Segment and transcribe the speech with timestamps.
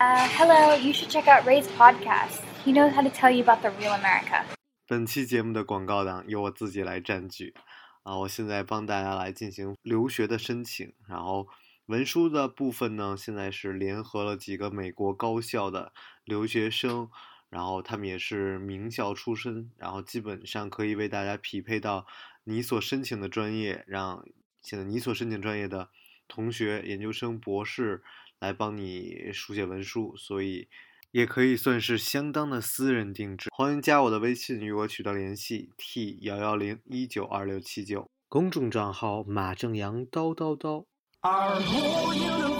[0.00, 2.40] Uh, hello, you should check out Ray's podcast.
[2.64, 4.46] He knows how to tell you about the real America.
[4.86, 7.52] 本期节目的广告档由我自己来占据
[8.02, 8.16] 啊！
[8.16, 11.48] 我现在帮大家来进行留学的申请，然后
[11.84, 15.92] 文书的部分呢，现在是联合了几个美国高校的
[16.24, 17.10] 留学生，
[17.50, 22.06] 然后他们也是名校出身，然后基本上可以为大家匹配到
[22.44, 24.24] 你所申请的专业，让
[24.62, 25.90] 现在你所申请专业的
[26.26, 28.02] 同学、研究生、博士
[28.40, 30.66] 来帮你书写文书，所以
[31.10, 33.50] 也可以算是相当的私人定制。
[33.54, 40.86] 欢迎加我的微信与我取得联系，t 幺幺零一九二六七九，公众账号马正阳叨叨叨。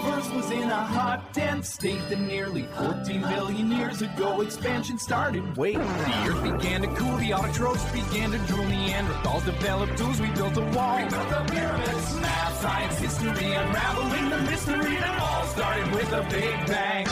[0.00, 5.56] universe was in a hot, dense state that nearly 14 billion years ago expansion started.
[5.56, 10.28] Wait, the earth began to cool, the autotrophs began to drool, Neanderthals developed tools, we
[10.30, 10.96] built a wall.
[10.96, 16.22] We built the pyramids, math, science, history, unraveling the mystery that all started with a
[16.30, 17.06] big bang.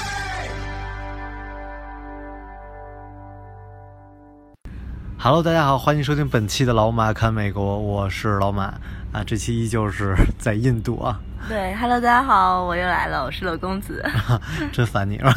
[5.18, 8.74] Hello，大家好，欢迎收听本期的老马看美国，我是老马
[9.11, 9.23] 啊。
[9.23, 14.03] 这期依旧是 在印度啊，对，Hello，大家好，我又来了，我是乐公子。
[14.71, 15.31] 真烦你了。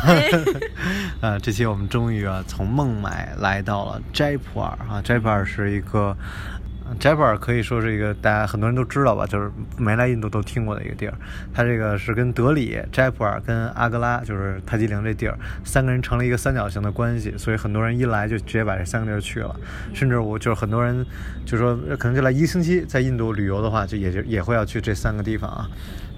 [1.21, 6.17] 啊，这期我们终于啊从孟买来到了斋普尔啊，斋普尔是一个。
[7.01, 11.15] JAPER 可以说是一个大家很多人都知道吧，就是没来印度都听过的一个地儿。
[11.53, 19.55] 它这个是跟德里、JAPER 跟阿格拉，就是泰姬陵这地儿，三个人成了一个三角形的关系，所以很多人一来就直接把这三个地儿去了。
[19.93, 21.05] 甚至我就是很多人
[21.45, 25.69] 就说可能就来一个星期，在印度旅游的话，就也就也会要去这三个地方啊。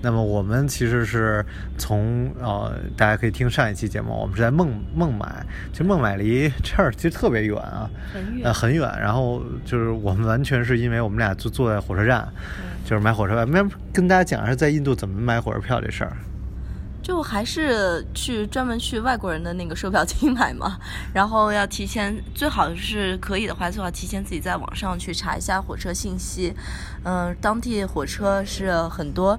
[0.04, 1.42] 那么我们其实是
[1.78, 5.26] 从呃，大家可以听上一期节目，我们是在孟孟买，
[5.72, 8.86] 其实孟买离这儿其实特别远啊，很远呃，很远。
[9.00, 12.28] 然后就是我们完全是因为我们俩就坐在火车站，
[12.84, 13.46] 就是买火车票。
[13.46, 16.12] 没跟大家讲一下在印度怎么买火车票这事儿。
[17.04, 20.78] 就还是去专门去外国人的那个售票厅买嘛，
[21.12, 26.54] 然后要提前，最好是可以的话，最好提前自己在网上去查一下火车信息。
[27.02, 29.38] 嗯、当地火车是很多，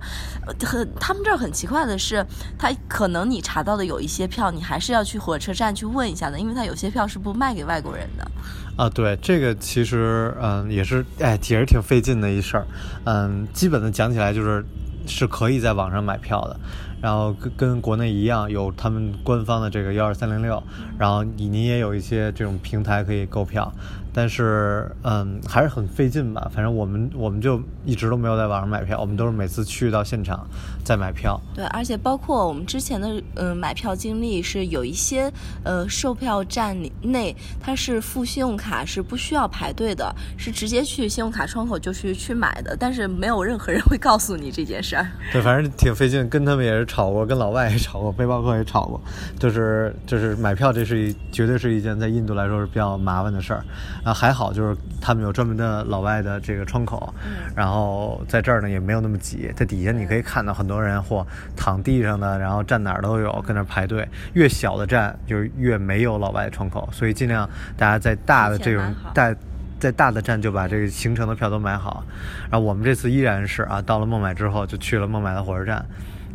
[0.63, 2.23] 很他们这儿很奇怪的是，
[2.59, 8.31] 他可能你查到的有一些票，你还是要去火车站去问一下的，因为他有些票是不卖给外国人的。
[8.77, 12.67] 啊，对，这个其实嗯也是哎也是挺费劲的一事儿，
[13.05, 14.63] 嗯，基本的讲起来就是
[15.07, 16.59] 是可以在网上买票的，
[17.01, 20.61] 然后跟跟国内一样有他们官方的这个幺二三零六，
[20.97, 23.71] 然后你你也有一些这种平台可以购票，
[24.13, 30.47] 但是嗯还是很费劲吧，反正我们我们就一直都没有在网上买票，我们都是每次去到现场
[30.85, 31.37] 再买票。
[31.53, 35.29] 对，而且包括我们之前的呃买票经历是有一些
[35.63, 45.07] 呃售票站里内它是付信用卡是不需要排队的，是直接去信用卡窗口就去去买的，但是没有任何人会告诉你这件事儿。
[45.33, 49.01] 对，反正挺费劲，跟他们也是吵过，跟老外也吵过， 背包客也吵过，
[49.39, 53.65] 就是就是买票，这是一绝对是一件在印度来说是比较麻烦的事儿。
[54.03, 57.11] 啊，还好就是他们有专门的老外的这个窗口，
[57.55, 61.25] 然后在这儿呢也没有那么挤，在底下你可以看到很多人或
[61.55, 64.07] 躺地上的，然后站哪儿都有，跟那儿排队。
[64.33, 69.33] 越小的站就越没有老外窗口，所以尽量大家在大的这种大。
[69.77, 72.01] 在大的站就把这个行程的票都买好，
[72.49, 75.85] 然后我们这次依然是啊，到了孟买之后就去了孟买的火车站，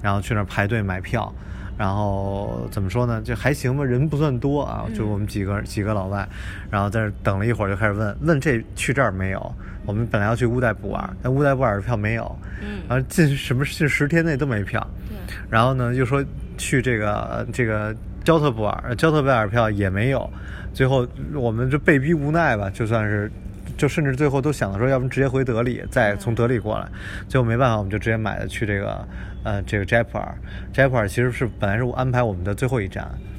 [0.03, 1.33] 然后去那儿排队买票，
[1.79, 6.29] 然后怎么说呢，就还行吧，人不算多啊，就我们几个几个老外，
[6.71, 9.55] 然后在那儿等了一会儿就开始问问这去这儿没有？
[9.91, 12.79] 我们本来要去乌代布尔，但乌代布尔的票没有，嗯。
[12.89, 16.25] 然后近什么近十天内都没票，对，然后呢，又说
[16.57, 17.93] 去这个呃这个
[18.23, 20.31] 焦特布尔，焦特贝尔票也没有，
[20.73, 23.29] 最后我们就被逼无奈吧，就算是，
[23.77, 26.87] 就甚至最后都想着说，要不直接回德里，再从德里过来，
[27.29, 29.05] 最后没办法，我们就直接买的去这个
[29.43, 30.33] 呃这个斋普尔，
[30.73, 33.30] 斋普尔其实是本来是我安排我们的最后一站，嗯，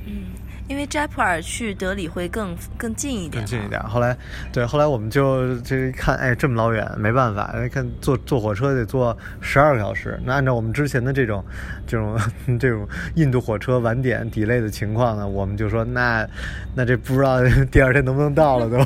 [0.72, 3.68] 因为斋普尔去德里会更更近一点，更近一。
[3.68, 3.78] 点。
[3.84, 4.16] 后来，
[4.54, 10.18] 对，后来我们就这一看，哎，这么老远，没办法，哎看坐坐火车得坐十二个小时。
[10.24, 11.44] 那按照我们之前的这种、
[11.86, 12.18] 这种、
[12.58, 16.26] 这种印度火车晚点 delay 的情况呢，我们就说那
[16.74, 18.78] 那这不知道第二天能不能到了都。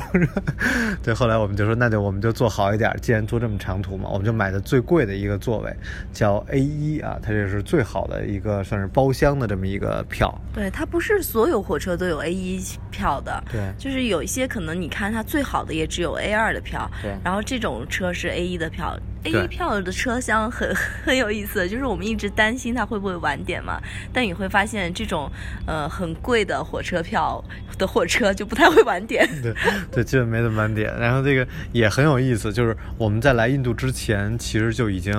[1.04, 5.72] 对，后来我们就说那就我们就坐好一点，既然坐这么长途嘛，我们就买的最贵的一个座位，
[6.12, 10.36] 叫 A 一啊，它这是最好的一个算是包厢的这么一个票。
[10.52, 18.98] 对，它不是所有火车都有 A 一票的，对就是有一些可能你看它最好的也只有 A 二的票，对然后这种车是 A 一的票。
[19.24, 20.72] A 一票的车厢很
[21.04, 23.80] 很有意思，就是我们一直担心它会不会晚点嘛，
[24.12, 25.28] 但你会发现这种
[25.66, 27.42] 呃很贵的火车票
[27.76, 29.28] 的火车就不太会晚点。
[29.42, 29.52] 对
[29.90, 30.96] 对，基本没怎么晚点。
[31.00, 35.12] 然后这个也很有意思，就是我们在来印度之前，其实就已经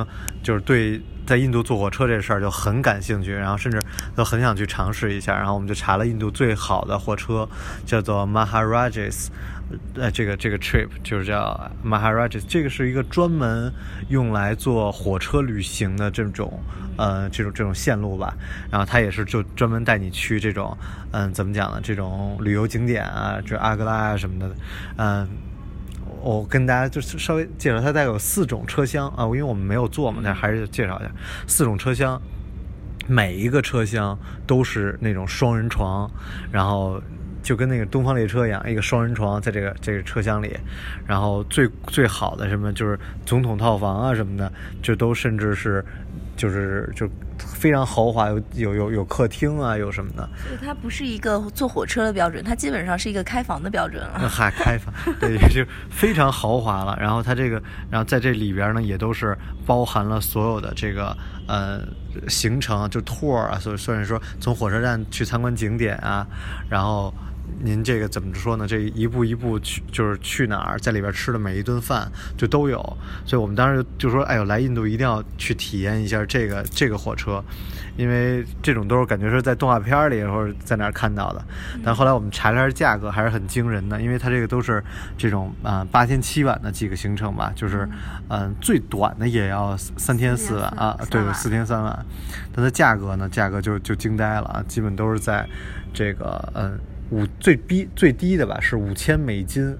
[0.48, 3.82] 就是对在印度坐火车这事儿就很感兴趣，然后甚至
[4.16, 5.36] 都很想去尝试一下。
[5.36, 7.46] 然后我们就查了印度最好的火车，
[7.86, 9.28] 叫做 Maharajas。
[9.96, 13.70] 呃，这个这个 trip 就是叫 Maharajas，这个是一个专门
[14.08, 16.58] 用来做火车旅行的这种
[16.96, 18.34] 呃这种这种线路吧。
[18.72, 20.78] 然后它也是就专门带你去这种
[21.12, 21.82] 嗯怎么讲呢？
[21.84, 24.56] 这种旅游景点啊，就阿格拉啊什么的，
[24.96, 25.28] 嗯。
[26.28, 31.10] 我跟大家就是稍微介绍，它大概有四种车厢啊，因为我们没有坐嘛，但还是介绍一下
[31.48, 32.22] 四种车厢，
[33.08, 36.12] 每一个车厢都是那种双人床，
[36.52, 37.02] 然后
[37.42, 40.54] 就跟那个东方列车一样，一个双人床在这个这个车厢里，
[41.06, 44.52] 然后最最好的什么就是总统套房啊什么的，
[44.82, 45.84] 就都甚至是
[46.36, 47.10] 就是就。
[47.58, 50.30] 非常豪华，有有有有客厅啊，有什么的？
[50.46, 54.20] 所以它不是一个坐火车的标准，它基本上是一个开房的标准了。
[54.30, 56.96] 还开房， 对，就非常豪华了。
[57.02, 61.18] 然后它这个，然后在这里边呢，也都是包含了所有的这个
[61.48, 61.82] 呃
[62.28, 66.26] 行程，就 tour 啊，所以算是说从火车站去参观景点啊，
[66.70, 67.14] 然后。
[67.60, 68.68] 您这个怎么说呢？
[68.68, 72.78] 这一步一步去，就是去哪儿，在里边吃的每一顿饭就都有。
[73.26, 77.44] 所以我们当时就说：“哎呦，来印度一定要去体验一下这个这个火车，
[77.98, 81.44] 因为这种都是感觉是在动画片里或者在哪儿看到的。”
[81.84, 84.84] 但后来我们查了下价格，还是很惊人的，因为它这个都是
[85.18, 87.90] 这种啊八天七晚的几个行程吧，就是
[88.30, 92.06] 嗯最短的也要三天四晚啊，对，四天三晚。
[92.54, 95.48] 但它价格呢，价格就就惊呆了啊，基本都是在
[95.92, 96.80] 这个嗯。
[97.12, 99.76] 五最低最低的吧是五千美金，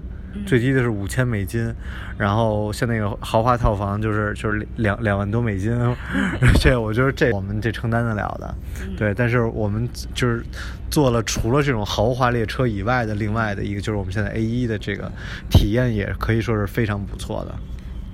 [0.46, 1.74] 最低的是五千美金，
[2.16, 5.76] 然后像那个豪华套房就是就是两两万多美金，
[6.60, 8.54] 这我觉得这我们这承担得了的，
[8.96, 10.42] 对，但是我们就是
[10.90, 15.10] 做了除了这种豪华列车以外的另外的一个就是我们现在 A 一的这个
[15.50, 17.54] 体验也可以说是非常不错的。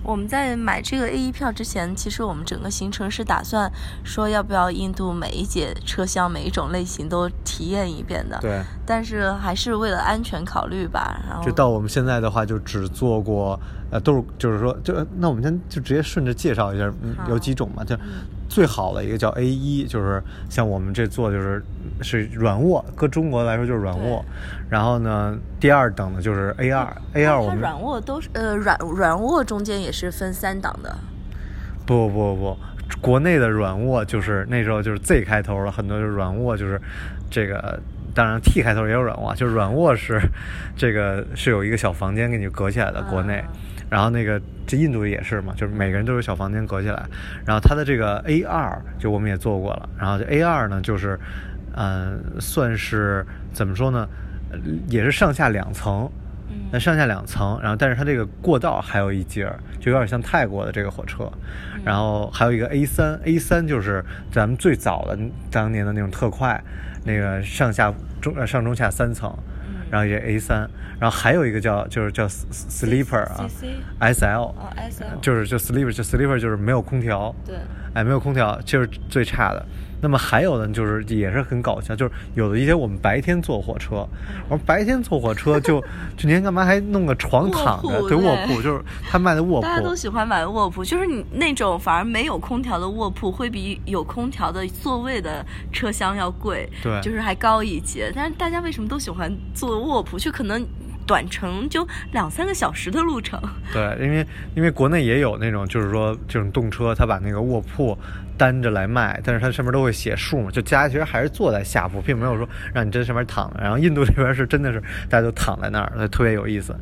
[0.04, 3.70] 我们在买这个 A 一票之前，其实我们整个行程是打算
[4.04, 8.38] 说要不要印度每一节车厢每一种类型都体验一遍的。
[8.40, 8.62] 对。
[8.86, 11.42] 但是还是为了安全考虑吧，然后。
[11.42, 13.58] 就到我们现在的话，就只做过，
[13.90, 16.92] 呃，都是就是说，就那我们先就直接顺着介绍一下，
[17.26, 17.96] 有几种嘛，就
[18.48, 21.62] 最好的一个叫 A 一，就是像我们这做就是
[22.02, 24.24] 是软卧，搁中国来说就是软卧。
[24.68, 30.96] 然后呢，第二等的就是 A 二，A 二我们软卧都是呃软软卧中间也是分三档的。
[31.86, 32.56] 不不不，
[33.00, 36.80] 国内的软卧就是那时候就是 Z 开头了，很多就是软卧就是
[37.30, 37.78] 这个，
[38.14, 40.20] 当然 T 开头也有软卧，就是软卧是
[40.76, 43.44] 这个是有一个小房间给你隔起来的，国内。
[43.90, 47.02] 然后那个这印度也是嘛，就是每个人都有小房间隔起来。
[47.46, 51.18] 然后它的这个 A 二就我们也做过了，然后这 A 二呢就是
[51.76, 54.08] 嗯算是怎么说呢？
[54.88, 56.08] 也是上下两层，
[56.72, 59.44] 那上下两层，然后但是它这个过道还有一节，
[59.80, 61.30] 就有点像泰国的这个火车，
[61.84, 65.18] 然后还有一个 A 三，A 三就是咱们最早的
[65.50, 66.60] 当年的那种特快，
[67.04, 69.32] 那个上下中上中下三层，
[69.90, 70.68] 然后也 A 三，
[70.98, 73.46] 然后还有一个叫就是叫 sleeper 啊
[74.00, 74.54] ，S L，
[75.22, 77.54] 就是就 sleeper 就 sleeper 就是没有空调，对，
[77.94, 79.64] 哎没有空调就是最差的。
[80.00, 84.06] 那么还有呢，就是也是很搞笑，就是有的一些我们白天坐火车，
[84.48, 85.80] 我说白天坐火车就
[86.16, 88.08] 就您干嘛还弄个床躺着？
[88.08, 89.66] 对卧铺，就是他卖的卧铺。
[89.66, 98.12] 大家都喜欢买卧铺，就是你那种反而没有空调的卧铺会比有空调的座位的车厢要贵，对，就是还高一截。
[98.14, 100.18] 但是大家为什么都喜欢坐卧铺？
[100.18, 100.66] 就可能。
[101.06, 103.38] 短程就两三个小时的路程。
[103.74, 107.94] 对，因为因为国内也有那种，就是说这种动车，它把那个卧铺
[108.36, 113.60] 单着来卖，但是它上面都会写数嘛，就家其实还是坐在下铺，并没有说让你在上面躺着。
[113.60, 116.74] 然后印度这边是真的是大家都躺在那儿，特别有意思。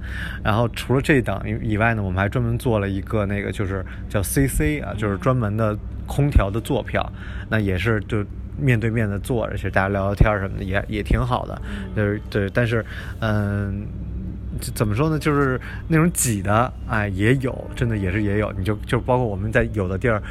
[0.42, 7.12] 然后除了这一档以外呢，我们还专门做了一个那个就是叫 CC 啊，就是专门的空调的坐票，
[7.48, 8.24] 那也是就
[8.58, 11.60] 面对面的坐着，其实大家聊聊天什么的也也挺好的。
[11.94, 12.84] 就是对，但是
[13.20, 13.86] 嗯。
[14.74, 15.18] 怎么说呢？
[15.18, 18.52] 就是那种挤的，哎，也有，真的也是也有。
[18.52, 20.22] 你就就包括我们在有的地儿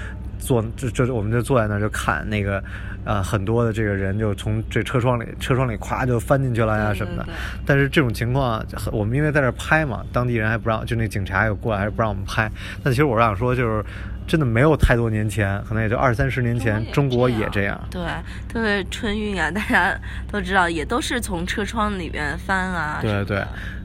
[0.42, 2.62] 坐，就就我们就坐在那儿就看那个，
[3.06, 7.26] 呃，很多的这个人就从这车窗里车窗里咵就翻进去了呀什么的。
[7.66, 12.52] 但是这种情况，我们因为在这拍嘛，当地人还不让，就那警察也过来，还是不让我们拍。
[12.84, 13.86] 但其实我想说，就是
[14.28, 17.80] 真的没有太多年前，可能也就二三十年前，中国也这样。
[17.90, 18.02] 对，
[18.50, 19.96] 特别春运啊，大家
[20.32, 23.00] 都知道，也都是从车窗里边翻啊。
[23.02, 23.44] 对对。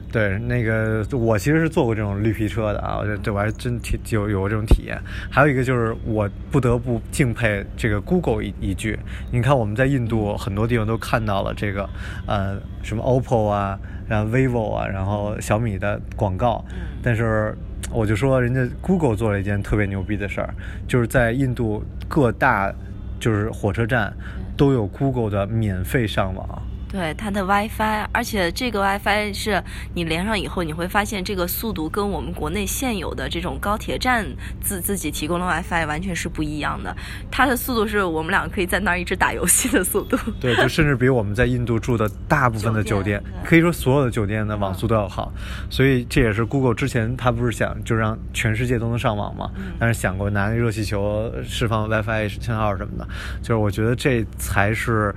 [0.09, 4.97] 对，那个我其实是坐过这种绿皮车的啊，我觉得这我还真体有有过这种体验。
[5.29, 8.97] 还有一个就是我不得不敬佩这个 Google 一一句，
[9.31, 11.87] 你看我们在印度很多地方都看到了这个
[12.25, 16.63] 呃什么 OPPO 啊，然后 vivo 啊，然后小米的广告，
[17.03, 17.53] 但是
[17.91, 20.53] 我就说人家 Google 做了一件特别牛逼的事儿，
[20.87, 22.73] 就是在印度各大
[23.19, 24.13] 就是火车站
[24.55, 26.61] 都有 Google 的免费上网。
[26.97, 29.63] 对它的 WiFi，而且这个 WiFi 是
[29.93, 34.25] 你连上以后，你会发现这个速度跟我们国内现有的这种高铁站
[34.59, 36.95] 自自己提供的 WiFi 完全是不一样的。
[37.29, 40.17] 它的速度是我们两个可以在那儿一直打游戏的速度。
[40.39, 45.31] 对，就甚至比我们在印度住的大部分的酒店，可以说所有的酒店的网速都要好。
[45.69, 49.51] 所以这也是 Google 之前他不是想就让全世界都能上网嘛？
[49.79, 53.07] 但是想过拿热气球释放 WiFi 信号什么的，
[53.43, 55.13] 就是我觉得这才是。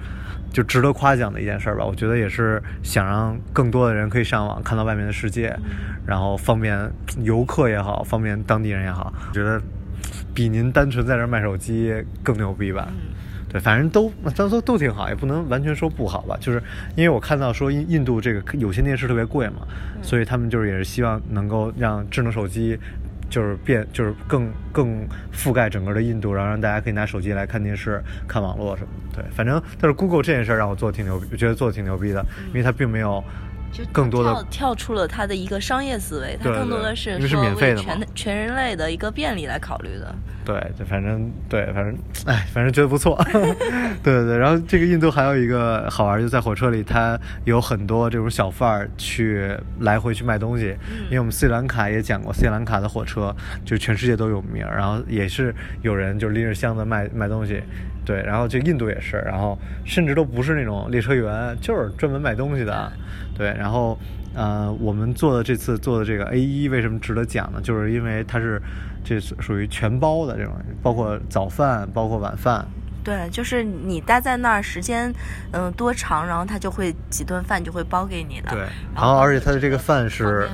[0.52, 5.56] 就值得夸奖的一件事吧，我觉得也是想让更多的人可以上网看到外面的世界，
[6.06, 6.90] 然后方便
[7.22, 9.60] 游客也好，方便当地人也好，我觉得
[10.34, 12.88] 比您单纯在这卖手机更牛逼吧。
[13.48, 16.36] 对，反正都都说都挺好，也不能完全说不好吧。
[16.40, 16.62] 就是
[16.94, 19.66] 因为我看到说印印度这个有线电视特别贵嘛，
[20.02, 22.78] 所以他们就是也是希望能够让智能手机。
[23.30, 29.22] 就是变，就是更更覆盖整个的印度，然后让大家可以拿手机来看电视、看网络什么的。
[29.22, 33.24] 对，反正但是 Google 这件事让我做的挺牛逼，我觉得做的挺牛逼的，因为它并没有。
[33.72, 40.14] 就更多的跳出了他的一个商业思维，他更多的是说为全全人类的一个便利来考虑的。
[40.44, 41.94] 对，就反正对，反正
[42.26, 43.16] 哎，反正觉得不错。
[43.32, 43.54] 对
[44.02, 50.74] 对对，然后这个印度还有一个好玩，就在火车里，它有很多这种小贩儿去来回去卖东西。
[51.04, 53.34] 因为我们斯里兰卡也讲过，斯里兰卡的火车
[53.64, 57.62] 就全世界都有名，然后也是有人就拎着箱子卖卖东西。
[58.10, 62.92] 对，然后就印度也是，然后甚至都不是那种列车员，就是专门卖东西的。
[63.38, 63.96] 对，然后，
[64.34, 67.60] 呃，我们做的这次做的这个 A 一为什么值得讲呢？
[67.62, 68.60] 就是因为它是
[69.04, 70.52] 这属于全包的这种，
[70.82, 72.66] 包括早饭，包括晚饭。
[73.04, 75.14] 对，就是你待在那儿时间，
[75.52, 78.50] 嗯，多长，然后他就会几顿饭就会包给你的。
[78.50, 78.58] 对，
[78.92, 80.48] 然后而且他的这个饭是。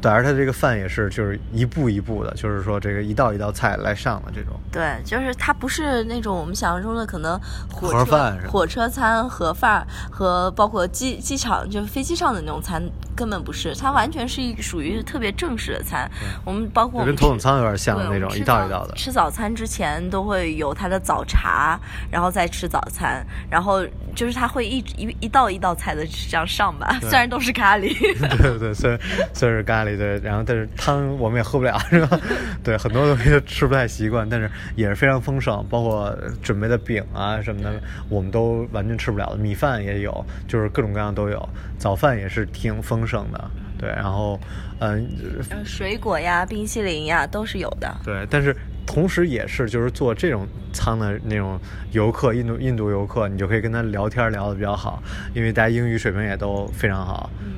[0.00, 4.54] 对，而他这个饭也是，就是一步一步的，就是说这个一道一道菜来上的这种。
[4.70, 7.38] 对，就是它不是那种我们想象中的可能
[7.70, 12.82] 火车饭、火车餐、盒饭和包括机机场就是飞机上的那种餐，
[13.18, 16.08] 根本不是，它完全是一属于特别正式的餐。
[16.44, 18.94] 我们包括跟头等舱有点像的那种，一道一道的。
[18.94, 21.76] 吃早餐之前都会有他的早茶，
[22.12, 23.84] 然后再吃早餐，然后
[24.14, 27.92] 就是他会一一一道一道菜的这样上吧，虽然都是咖喱。
[27.98, 29.00] 对对对，虽然
[29.34, 29.98] 虽然是咖喱。
[29.98, 32.20] 对，然后但是汤我们也喝不了， 是吧？
[32.62, 37.72] 对，很多东西都吃不太习惯，但是也是非常丰盛，包括准备的饼啊什么的，
[38.08, 39.36] 我们都完全吃不了的。
[39.36, 41.48] 米饭也有，就是各种各样都有。
[41.78, 43.88] 早饭也是挺丰盛的，对。
[43.88, 44.38] 然后，
[44.80, 45.08] 嗯，
[45.64, 47.92] 水果呀、冰淇淋呀都是有的。
[48.04, 48.54] 对，但是
[48.86, 51.58] 同时也是，就是做这种舱的那种
[51.92, 55.02] 游客，印度印度游客，你就可以跟他聊天聊的比较好，
[55.34, 57.30] 因为大家英语水平也都非常好。
[57.42, 57.52] 嗯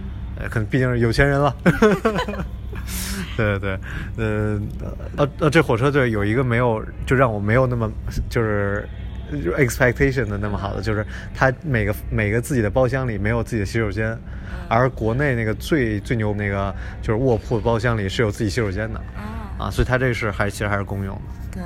[0.49, 1.55] 可能毕竟是有钱人了，
[3.37, 3.79] 对对
[4.17, 4.61] 对，呃
[5.19, 7.93] 呃呃，这火车队有一个没有，就让我没有那么
[8.31, 8.89] 就是
[9.59, 14.19] expectation 的那么好的，就是它每个每个自己的包厢里没有自己的洗手间，
[14.69, 19.01] 而国内那个最最牛那个就是卧铺的包厢里是有自己洗手间的，
[19.59, 21.23] 啊，所以它这是还其实还是公用的，
[21.53, 21.63] 对。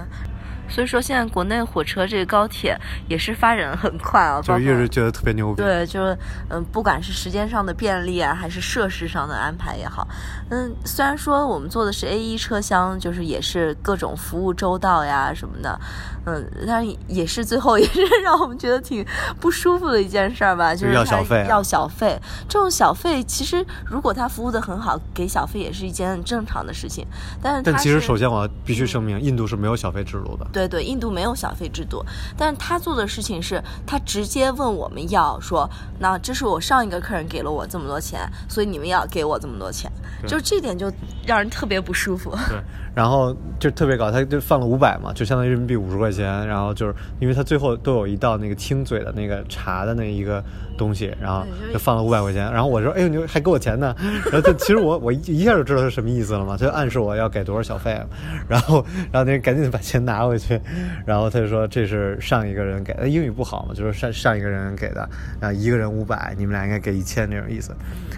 [0.67, 2.75] 所以说，现在国内火车这个高铁
[3.07, 5.63] 也是发展很快啊，就一直觉得特别牛逼。
[5.63, 6.17] 对，就是
[6.49, 10.09] 嗯，不管是时间上的便利啊，还是设施上的安排也好，
[10.51, 15.81] 嗯，虽然说我们坐的是 A 一车厢，就是也是各种服务周到呀什么的，
[16.27, 19.05] 嗯，但也是最后也是 让我们觉得挺
[19.41, 21.47] 不舒服的一件事儿吧，就是要小费。
[21.49, 27.07] 要小费，这种小费其实如果他服务的很好，给小费也是一件很正常的事情。
[27.43, 30.47] 但是，但其实首先我必须声明，印度是没有小费制度的。
[30.53, 32.05] 对对，印度没有小费制度，
[32.37, 39.91] 但是他做的事情是，他直接问我们要说，那这是我上一个客人给了我这么多钱，所以你们要给我这么多钱，
[40.27, 40.93] 就这点就
[41.27, 42.31] 让人特别不舒服。
[42.49, 42.59] 对，
[42.95, 50.45] 然后就特别搞，他就放了五百嘛，就相当于人民币五十块钱，然后就是因为他最后都有一道那个清嘴的那个茶的那一个
[50.77, 53.95] 东西，然后就放了五百块钱，然后我说，哎呦，你还给我钱呢？
[54.31, 57.99] 然后他其实我我一一下就知道是什么意思了嘛，他就暗示我要给多少小费，
[58.47, 60.61] 然后然后那人赶紧把钱拿回去。
[61.07, 65.09] 然后他就说这是上一个人给的，英语不好嘛，就是上上一个人给的，
[65.41, 67.75] 然后一个人五百，你们俩应该给一千那种意思。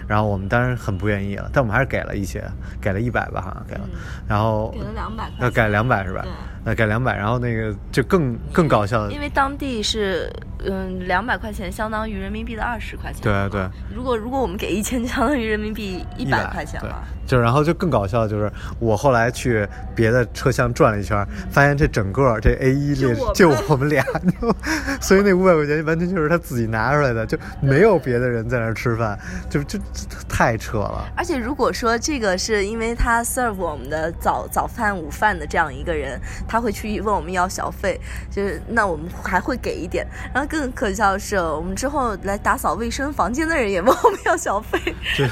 [0.07, 2.43] 然后我们当然很不愿意了，但我们还是给了一些，
[2.81, 3.81] 给了一百吧，好像给了。
[4.27, 6.25] 然后给了两百，要改两百是吧？
[6.67, 10.29] 呃，改两百，然后那个就更更搞笑的因，为当地是
[10.65, 13.21] 嗯两百块钱相当于人民币的二十块钱。
[13.21, 13.65] 对对。
[13.95, 24.03] 如果如果我们给一千，就相当于人民币一百块钱对了。，就然后就更搞笑的就是我后来去别的车厢转了一圈，发现这整个这 A 一列就就我们俩，
[24.41, 24.53] 就
[24.99, 29.17] 所以那五百块钱完全就是他自己拿出来的，就没有别的人在那儿吃饭，
[29.49, 29.79] 就就
[30.27, 31.05] 太扯了。
[31.15, 40.07] 而且如果说这个是因为他 serve 我们的早早饭、午饭的这样一个人，他他会去问我们要小费，就是那我们还会给一点。
[40.33, 44.79] 然后更可笑的是，我们之后来打扫卫生房间的人也问我们要小费。
[45.15, 45.29] 对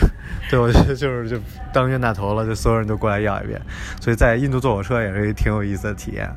[0.51, 1.39] 对我觉得就是就
[1.73, 3.59] 当冤大头了，就所有人都过来要一遍，
[3.99, 6.29] 所以在印度坐火车也是一挺有意思的体验。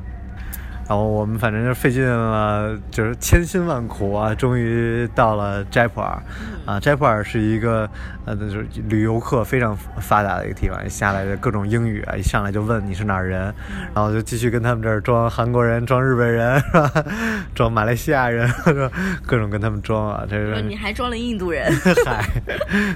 [0.89, 6.19] 然后我们反正就费尽了，就是千辛万苦啊，终于到了斋普尔。
[6.65, 7.89] 啊，斋普尔是一个
[8.25, 13.53] 呃，就是旅游客非常发达的一个地方，一下来的各种英语啊，一上来就问你是哪儿人，
[13.93, 16.91] 然后就继续跟他们这儿装韩国人、装日本人是吧？
[17.53, 18.47] 装马来西亚人，
[19.25, 21.71] 各种跟他们装啊，这是你还装了印度人，
[22.05, 22.23] 嗨，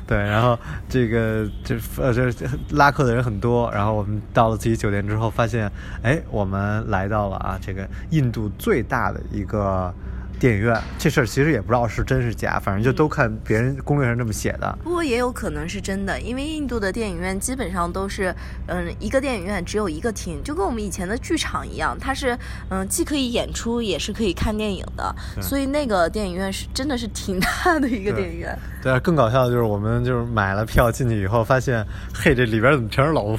[0.07, 0.57] 对，然后
[0.89, 2.31] 这个这呃这
[2.71, 5.71] 拉客的人很多，然后我们到了自己酒店之后，发现，
[6.03, 9.93] 哎，我们来到了啊这个印度最大的一个
[10.39, 10.79] 电影院。
[10.97, 14.77] 这事儿其实也不知道是真是假，反正就都看别人攻略上这么写的。
[14.83, 18.33] 不过也有可能是真的，因为印度的电影院基本上都是，
[18.67, 22.37] 嗯，一个电影院只有一个厅，就跟我们以前的剧场一样，它是，
[22.69, 28.57] 嗯，既可以演出，也是可以看电影的，所以那个电影院是真的是挺大的一个电影院。
[28.83, 33.37] 对，更搞笑的就是我们就是买了票进去以后，发现，嘿，这里边怎么全是老外，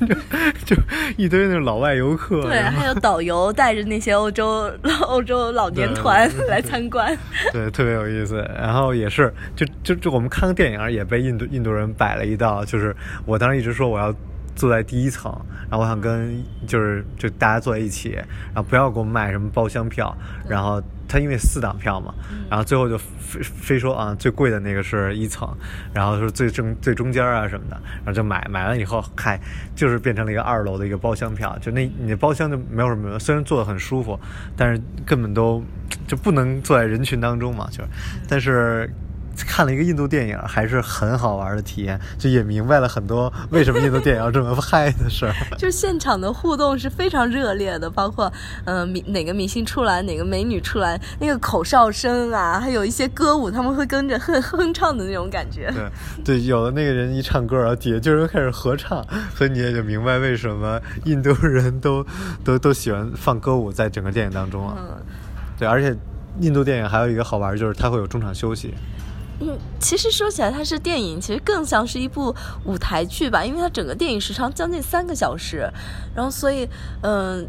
[0.00, 0.82] 就就
[1.16, 2.42] 一堆那种老外游客。
[2.42, 4.68] 对，还有导游带着那些欧洲
[5.02, 7.16] 欧洲老年团来参观。
[7.52, 8.44] 对，特别有意思。
[8.58, 14.12] 然后也是，就就就我们看个电影也被印度印度人摆了一道，就是我当时一直说我要
[14.54, 15.32] 坐在第一层，
[15.70, 18.10] 然后我想跟就是就大家坐在一起，
[18.54, 20.16] 然后不要给我卖什么包厢票，
[20.48, 20.82] 然后。
[21.08, 22.14] 他因为四档票嘛，
[22.48, 25.46] 然后最后就非非说啊最贵的那个是一层，
[25.92, 29.38] 然后是最正最中间啊什么的，然后就买买完以后，嗨，
[29.76, 34.18] 就是变成了一个二楼的一个包厢票，就那你那包厢就没有什么，虽然坐得很舒服，
[34.56, 35.62] 但是根本都
[36.06, 37.90] 就不能坐在人群当中嘛，就是，
[38.26, 38.90] 但是。
[39.36, 45.34] 看了一个印度电影，还是很好玩的体验，就也明白了很多为什么印度电影要这么拍的事儿。
[45.58, 48.32] 就是现场的互动是非常热烈的，包括
[48.64, 55.72] 嗯、呃、明哪个明星出来，哪个美女出来，那个口哨声啊，还有一些歌舞，他们会跟着哼哼唱的那种感觉。
[55.72, 55.90] 对
[56.38, 62.04] 对，有的那个人一唱歌，然后底下就人开始合唱，所以你也就明白为什么印度人都
[62.44, 64.76] 都都喜欢放歌舞在整个电影当中了。
[64.78, 65.02] 嗯，
[65.58, 65.96] 对，而且
[66.40, 68.74] 印度电影还有一个好玩，就是它会有中场休息。
[69.80, 75.68] 其实说起来，它是电影，其实更像是一部舞台剧吧，因为它整个电影时长将近三个小时，
[76.14, 76.68] 然后所以，
[77.02, 77.46] 嗯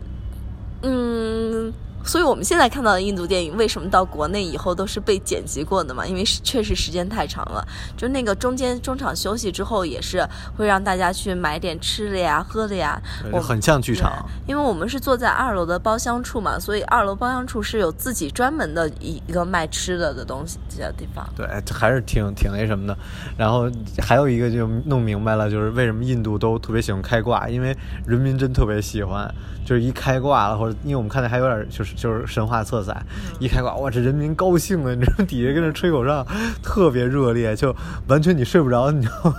[0.82, 1.74] 嗯。
[2.06, 6.06] 所以我们现在看到的印度电影，为什么到国内以后都是被剪辑过的嘛？
[6.06, 7.66] 因为确实时间太长了。
[7.96, 13.02] 就那个中间中场休息之后，也是会让大家去买点吃的呀、喝的呀。
[13.32, 14.12] 我很像剧场，
[14.46, 21.26] 因为我们是坐在二楼的包厢处嘛，所以二楼包厢处是有自己专门的一个卖吃的的东西的地方。
[21.36, 22.98] 对，还是挺挺那什么的。
[23.38, 29.34] 然后还有一个就弄明白了，就是为什么印度都特别喜欢开挂，因为人民真特别喜欢，
[29.66, 31.93] 就是一开挂了，或者因为我们看的还有点就是。
[31.96, 33.02] 就是神话色彩，
[33.40, 36.26] 一开挂哇，这人民高兴了，你知道底下跟着吹口哨，
[36.62, 37.76] 特别热烈，就
[38.08, 39.36] 完全你睡不着，你知道吗？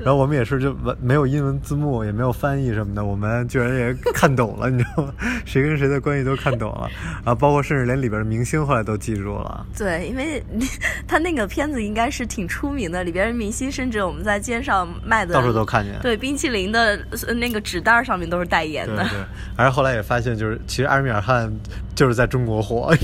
[0.00, 5.12] 然后我们也是就完没有英文字幕，也没有翻译什么的，我们居然也看懂了，你知道吗？
[5.44, 6.88] 谁跟谁的关系都看懂了，
[7.24, 9.66] 然后包括甚至连里边的明星后来都记住了。
[9.76, 10.42] 对，因为
[11.06, 16.98] 他那个片子应该是挺出名的，里边的明星甚至我们在街上卖的到处都看见，对，冰淇淋的
[17.36, 19.02] 那个纸袋上面都是代言的。
[19.04, 19.24] 对对，
[19.56, 21.52] 而后来也发现，就是其实阿米尔汗
[21.96, 22.94] 就是在中国火。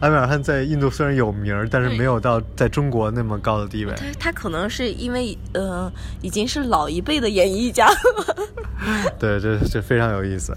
[0.00, 3.94] 阿米 尔汗在印度虽然有名，但是没有到在中国那么高的地位。
[3.94, 8.36] 他他可能是因为呃，已经是老一辈的演艺家了。
[9.18, 10.54] 对，这这非常有意思。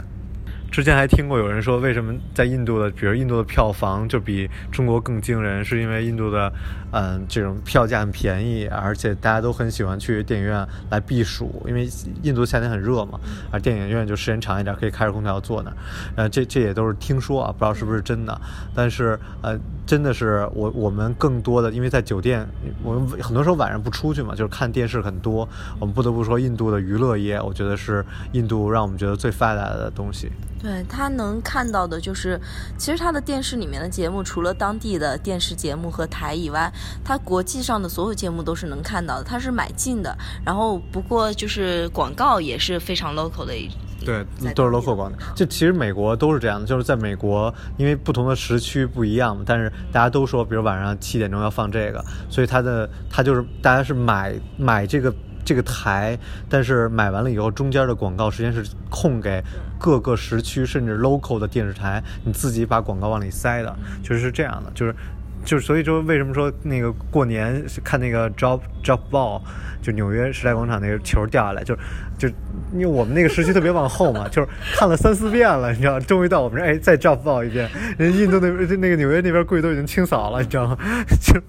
[0.71, 6.49] 之前还听过有人说，为什么在印度的，比如印度的票房就比中国更惊人，是因为印度的，
[6.91, 11.89] 嗯，这种票价很便宜，而且大家都很喜欢去电影院来避暑，因为
[12.23, 13.19] 印度夏天很热嘛，
[13.51, 15.77] 而电影院就时间长一点，可以开着空调坐那儿。
[16.15, 18.41] 呃，这这也都是听说啊，不知道是不是真的。
[18.75, 22.47] 但是呃，真的是我我们更多的，因为在酒店，
[22.83, 25.47] 我们很多时候晚上不出去嘛，就是看电视很多。
[25.79, 30.31] 我们不得不说，印度的娱乐业，我觉得是印度让我们觉得最发达的东西。
[30.61, 32.39] 对他能看到的就是，
[32.77, 36.71] 其实他的电视里面的节目，除了当地的电视节目和台以外，
[37.03, 39.23] 他国际上的所有节目都是能看到的。
[39.23, 43.69] 它是买进的，然后不过就是广告也是非常 local 的一
[44.03, 45.17] 对，都是 local 广告。
[45.35, 55.13] 就其实美国都是这样的，就是在美国，因为不同的时区不一样嘛，但是大家都说，比如晚上七点钟要放这个，所以它的它就是大家是买买这个
[55.45, 56.17] 这个台，
[56.49, 59.41] 但是买完了以后，中间的广告时间是空给
[59.79, 64.95] 各个时区甚至 local 的电视台，你自己把广告往里塞的，就是是这样的，就是。
[65.43, 69.41] 就所以说，为什么说那个过年看那个 drop drop ball，
[69.81, 71.81] 就纽约时代广场那个球掉下来，就是
[72.21, 72.27] 就
[72.71, 80.77] 因为我们那个时期特别往后嘛，就是看了三四遍了，你知道，终于到我们这儿，哎，再 drop ball 一遍，人印度那边那个纽约那边估计都已经清扫了，你知道吗？
[81.19, 81.41] 就是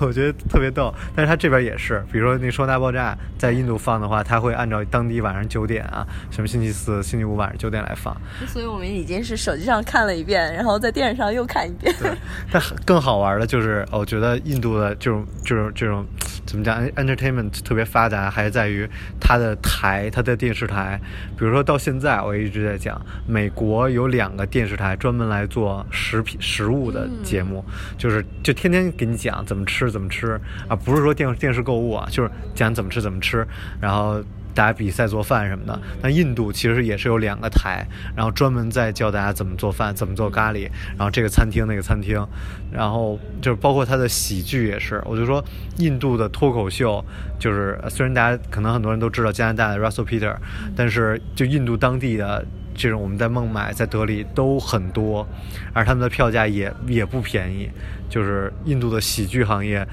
[0.00, 11.94] 我觉得特别逗，但是他这边也是，比如说那《双大爆炸》在印度放的话，他会按照当地晚上九点啊，什么星期四、星期五晚上九点来放，所以我们已经是手机上看了一遍，然后在电视上又看一遍。
[12.00, 12.10] 对，
[12.50, 16.06] 但更好玩的就是，我觉得印度的这种这种这种
[16.46, 18.88] 怎么讲，entertainment 特别发达，还在于
[19.20, 21.00] 它的台，它的电视台。
[21.36, 27.64] 比如说到现在，我一直在讲，美国有两个电视台专门来做食品食物的节目，
[27.98, 33.44] 就是就天天给你讲怎么吃怎么吃啊，不是说电电视购物啊，就是讲怎么吃怎么吃，
[33.80, 34.22] 然后。
[34.54, 35.80] 大家比赛做饭什么的。
[36.02, 37.86] 那印度其实也是有两个台，
[38.16, 40.68] 然后专门在教大家怎么做饭，怎么做咖喱。
[40.96, 42.26] 然后这个餐厅那个餐厅，
[42.72, 45.02] 然后就是包括他的喜剧也是。
[45.04, 45.44] 我就说
[45.78, 47.04] 印度的脱口秀，
[47.38, 50.36] 就是虽然大家可能很多人都知道加拿大的 Russell Peter，
[50.76, 52.44] 但是就印度当地的。
[52.76, 55.24] 这种我们在孟买、在德里都很多，
[55.72, 57.70] 而他们的票价也也不便宜。
[58.10, 59.86] 就是印度的喜剧行业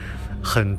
[0.43, 0.77] 很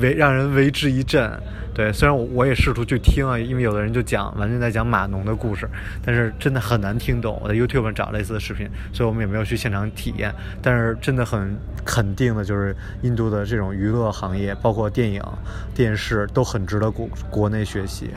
[0.00, 1.30] 为让人为之一振。
[1.74, 5.68] 对，虽然我我也试图去听啊，因为有的人就讲完全在讲码农的故事，
[6.02, 7.38] 但是真的很难听懂。
[7.42, 10.34] 我在 YouTube 上找类似的视频，所以我们也没有去现场体验。
[10.62, 15.22] 但是真的很肯定的就是，印度的这种娱乐行业，包括电影、
[15.74, 18.10] 电视，都很值得国国内学习。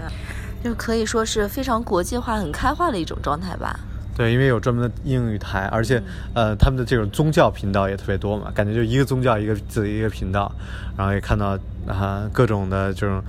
[0.64, 3.78] 就可以说是非常国际化、很开化的一种状态吧。
[4.20, 6.04] 对，因为有专门的英语台，而且，
[6.34, 10.54] 呃，他们的这种宗教频道也特别多嘛，感觉就一个宗教一个自己一个频道，
[10.98, 13.24] 然后也看到啊各种的这种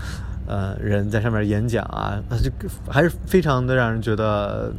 [0.48, 2.50] 呃人在上面演讲啊，那就
[2.88, 4.72] 还是非常的让人觉得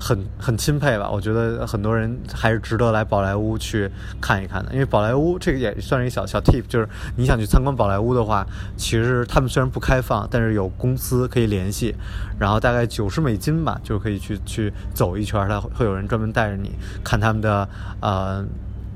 [0.00, 1.08] 很很钦佩吧。
[1.10, 3.88] 我觉得很多人还是值得来宝莱坞去
[4.20, 11.94] 看一看的，因为宝莱坞这个也算是一小小 tip，就是你想去参观宝莱坞的话，其实他们虽然不开放，但是有公司可以联系，
[12.38, 16.72] 然后大概九十美金吧，就可以去去走一圈，他会有人专门带着你
[17.04, 17.68] 看他们的
[18.00, 18.44] 呃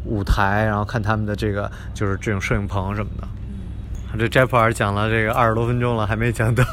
[0.07, 3.29] 舞台，然后看他们的这个就是这种摄影棚什么的。
[4.19, 6.65] 这摘普尔讲了这个二十多分钟了，还没讲到，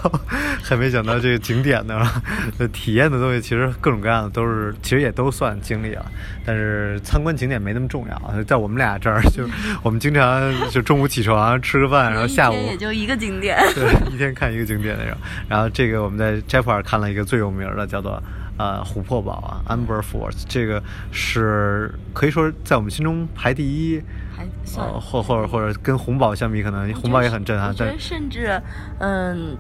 [0.62, 2.08] 还没讲到这个景点呢。
[2.72, 6.06] 体验的东西其实各种各样的都是，其实也都算经历了。
[6.46, 9.48] 但是参观景点没那么重要，在我们俩这儿就
[9.82, 15.18] 我们经常就中午起床吃个饭，然后下午也就一个景点，对，一天看一个景点那种。
[15.48, 18.22] 然后这个我们在摘普尔看了一个最有名的，叫做
[18.58, 24.02] 呃琥珀堡啊，Amber Falls，这个是可以说在我们心中排第一。
[24.34, 27.70] 还呃，或或者或者跟红宝相比，可能红宝也很震撼。
[27.70, 28.60] 我觉得甚至，
[29.00, 29.56] 嗯，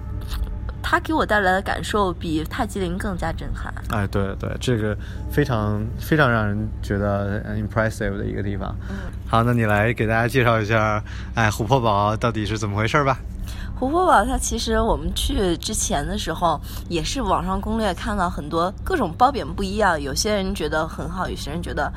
[0.81, 3.71] 它给我带来的感受比泰姬陵更加震撼。
[3.89, 4.97] 哎，对对，这个
[5.29, 8.75] 非常非常让人觉得 impressive 的一个地方。
[8.89, 8.95] 嗯，
[9.27, 11.03] 好，那你来给大家介绍一下，
[11.35, 13.19] 哎，琥珀堡到底是怎么回事吧？
[13.81, 21.91] 湖泊宝它其实我们去之前的时候，也是网上攻略看到很多各种褒贬不一样，有些人觉得很好，有些人觉得。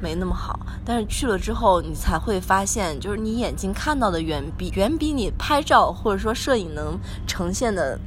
[0.00, 6.96] 没那么好，但是去了之后，你才会发现，就是你眼睛看到的远比远比你拍照或者说摄影能
[7.26, 7.98] 呈现的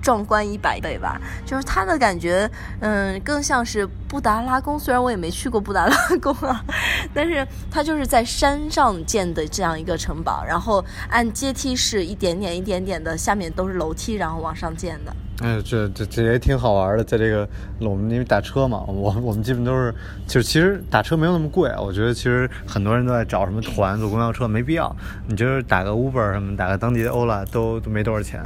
[0.00, 1.20] 壮观一百倍吧。
[1.44, 4.78] 就是它的感觉，嗯，更像是布达拉宫。
[4.78, 6.64] 虽然我也没去过布达拉宫啊，
[7.14, 15.14] 但是它就是在山上建的这样一个城堡，然后按阶梯式一点点一点点的，下面都是楼梯，然后往上建的。
[15.40, 17.48] 哎，这这这也挺好玩的，在这个
[17.78, 19.94] 我们因为打车嘛，我我们基本都是，
[20.26, 24.94] 就其实打车没有那么贵，我觉得其实很多人都在找什么团坐公交车，没必要，
[25.26, 28.42] 你就是打个 Uber 什么，打个当地的 Ola 都都没多少钱，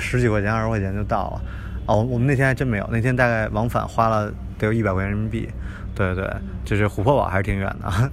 [0.00, 1.40] 十几块钱二十块钱就到了。
[1.84, 5.48] 哦，我们那天还真没有，那天大概往返花了得有一百块钱人民币。
[5.94, 6.30] 对对，
[6.64, 8.10] 就是琥珀堡还是挺远的。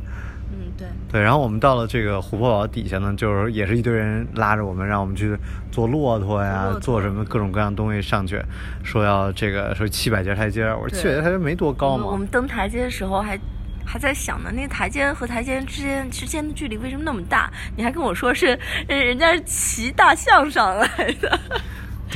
[1.16, 5.34] 对对，然后我们到了这个琥珀堡底下呢，就是也是一堆人拉着我们，让我们去
[5.72, 8.38] 坐骆驼呀，坐什么各种各样东西上去，
[8.84, 12.08] 说要这个说七百节台阶，我说七百节台阶没多高嘛。
[12.08, 13.40] 我们登台阶的时候还
[13.86, 17.50] 还在想呢，那台阶和台阶之间之间的距离为什么那么大？
[17.78, 20.88] 你还跟我说是人家是骑大象上来
[21.22, 21.40] 的。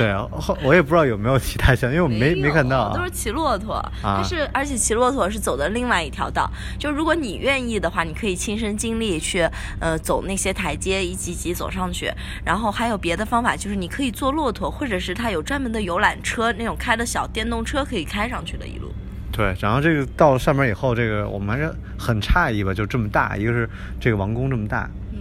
[0.00, 3.84] 对，后我也不知道有没有其他像，因为我没没看到、啊，都是骑骆驼。
[4.02, 9.46] 但是而且骑骆驼是走的另外一条道，就如果你愿意的话，你可以亲身经历去
[9.78, 12.10] 呃走那些台阶，一级级走上去。
[12.46, 18.90] 然后还有别的方法，就是你可以坐骆驼，或者是它有专门的游览车，那种开的小电动车可以开上去的一路。
[19.30, 23.68] 对，然后这个到了上面以后，这个我们还是很诧异吧，就这么大，一个是
[24.00, 25.18] 这个王宫这么大，嗯，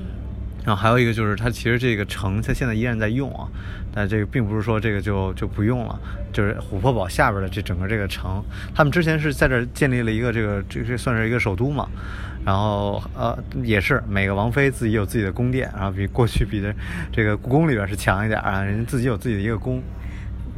[0.66, 3.48] 然后还有一个就是它其实这个城它现在依然在用啊，
[3.94, 6.00] 但这个并不是说这个就就不用了，
[6.32, 11.88] 就是琥珀堡下边的这整个这个城，他们之前是在这儿建立了一个这个这这算是一个首都嘛，
[12.46, 16.74] 然后呃也是每个王妃自己有自己的宫殿，然后比过去比的
[17.12, 19.82] 这个故宫里边是强一点啊，人家自己有自己的一个宫。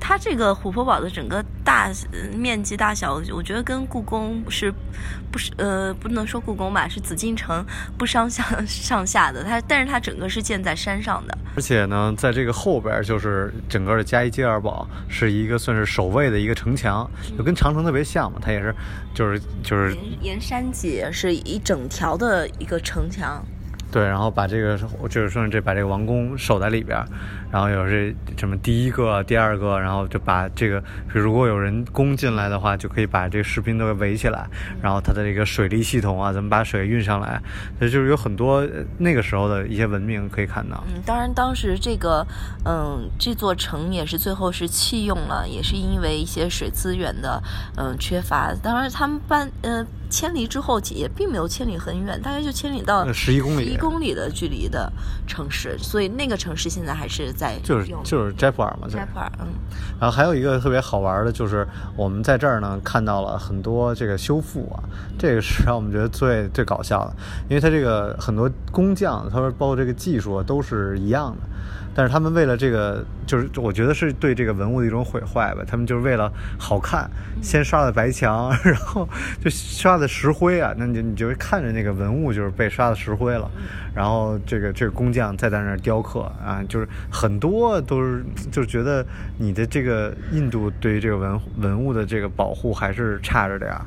[0.03, 4.73] 它这个琥珀堡的整个大、呃、面积大小，我觉得跟故宫是
[5.31, 7.63] 不是呃不能说故宫吧，是紫禁城
[7.99, 9.43] 不相上 上下的。
[9.43, 18.75] 它但是它整个是建在山上的，而且呢，在这个后边就是整个的嘉义基尔堡是一个算是守卫的一个城墙，就跟长城特别像嘛，它也是
[19.13, 23.45] 就是就是沿沿山脊是一整条的一个城墙。
[23.91, 24.77] 对，然后把这个
[25.09, 26.97] 就是说这把这个王宫守在里边，
[27.51, 34.47] 然后有这什么第一个、第二个，然后就把这个，如果有人攻进来的话，就可以把这个士兵都给围起来，
[34.81, 37.41] 然后它的这个水利系统啊，怎么把水运上来，
[37.77, 38.65] 所以就是有很多
[38.97, 40.81] 那个时候的一些文明可以看到。
[40.87, 42.25] 嗯，当然当时这个，
[42.63, 47.43] 嗯，这座城也是最后是弃用了，也是因为一些水资源的
[47.75, 48.53] 嗯缺乏。
[48.63, 53.65] 当然他们搬呃迁离之后也并没有迁离很远，大概就迁离到十一公里。
[53.65, 54.91] 一公里的距离的
[55.25, 59.47] 城市，所以那个城市现在还是在就是就是斋普尔嘛，斋普尔，嗯。
[59.99, 64.83] 然后还有一个特别好玩的，就是我们在这儿呢看到了很多这个修复啊，
[65.17, 67.15] 这个是让我们觉得最最搞笑的，
[67.49, 71.47] 因为它这个很多工匠，他说包括这个技术都是一样的。
[71.93, 75.61] 但是他们为了这个，就是我觉得是对这个文物的一种毁坏吧。
[75.67, 77.09] 他们就是为了好看，
[77.41, 79.07] 先刷的白墙，然后
[79.43, 80.73] 就刷的石灰啊。
[80.77, 83.51] 那你你就会看着那个文物就是被刷的石灰了。
[83.93, 89.05] 然后这个这个工匠再在那儿雕刻啊，就是很多都是就觉得
[89.37, 93.85] 你的这个印度对于这个文文物的这个保护还是差着的呀。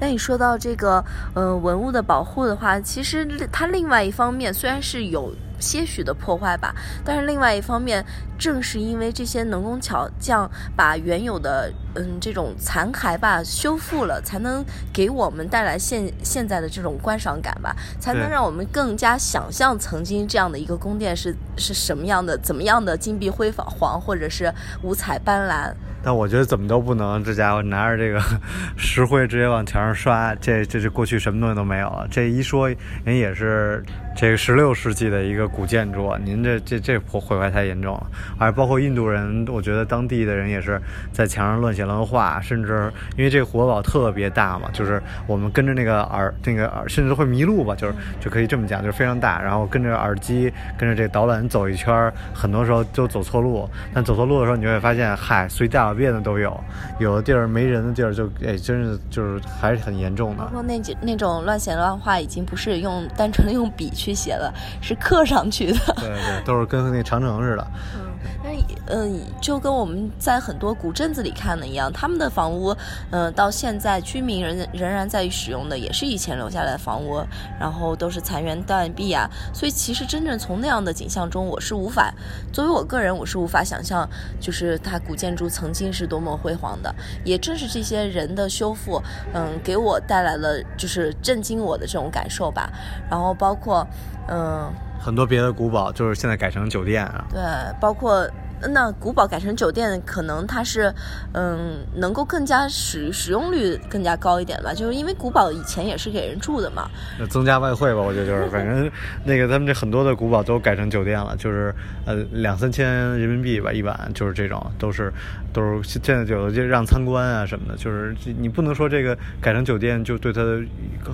[0.00, 1.04] 那你说到这个
[1.34, 5.30] 呃文物的保护的话，其实它另外一方面虽然是有。
[5.58, 8.04] 些许的破坏吧，但是另外一方面，
[8.38, 25.72] 正是因为这些能工巧匠把原有的嗯这种残骸吧修复了，才能给我们带来现现在的这种观赏感吧，才能让我们更加想象曾经这样的一个宫殿是是什么样的，怎么样的金碧辉煌，或者是五彩斑斓。
[26.06, 28.22] 但我觉得怎么都不能，这家伙拿着这个
[28.76, 32.06] 石灰直接往墙上刷，这这是过去什么东西都没有了。
[32.10, 32.68] 这一说，
[33.04, 33.82] 人也是
[34.14, 38.06] 这个十六世纪的一个古建筑，您这这这破毁坏太严重了。
[38.38, 40.80] 而包括印度人，我觉得当地的人也是
[41.12, 49.42] 在墙上乱写乱画，甚至因为这个活宝特别大嘛，就是我们跟着那个耳那个耳，甚至会迷路吧，就是就可以这么讲，就是非常大。
[49.42, 53.68] 然后跟着耳机，跟着这个导览走一圈，很多时候都走错路。
[53.92, 56.58] 但走错路的时候，你会发现，嗨，随大小便的都有，
[57.00, 60.44] 有的地儿没人的地儿就哎，真是就是还是很严重的。
[60.44, 65.78] 包括那几那种乱写乱画，已经不是用单纯的用笔去写的，是刻上去的。
[65.96, 67.66] 对对，都是跟那长城似的。
[67.94, 68.12] 嗯，
[68.42, 72.74] 但是嗯，就跟我们在很多古镇子里看的一样，他们的房屋，
[73.10, 77.22] 嗯，到现在居民仍仍然在使用的，也是以前留下来的房屋，
[77.58, 79.28] 然后都是残垣断壁啊。
[79.52, 82.12] 所以其实真正从那样的景象中，我是无法，
[82.52, 84.08] 作为我个人，我是无法想象，
[84.40, 86.94] 就是它古建筑曾经是多么辉煌的。
[87.24, 92.70] 也正是这些人的修复，嗯，给我带来了就是震惊我的这种感受吧。
[93.10, 93.86] 然后包括，
[94.28, 94.70] 嗯。
[95.04, 97.26] 很多别的古堡就是现在改成酒店啊。
[97.30, 97.40] 对，
[97.78, 98.26] 包括
[98.72, 100.90] 那古堡改成酒店，可能它是，
[101.32, 104.72] 嗯，能够更加使使用率更加高一点吧。
[104.72, 106.88] 就是因为古堡以前也是给人住的嘛。
[107.28, 108.90] 增加外汇吧，我觉得就是，反正
[109.24, 111.74] 那个他们这很多的古堡都改成酒店了，就是
[112.06, 112.86] 呃两三千
[113.18, 115.12] 人民币吧一晚，就是这种都是
[115.52, 120.62] 都是现在有的就让参观啊什么的，就是你不能说这个改成酒店就对它的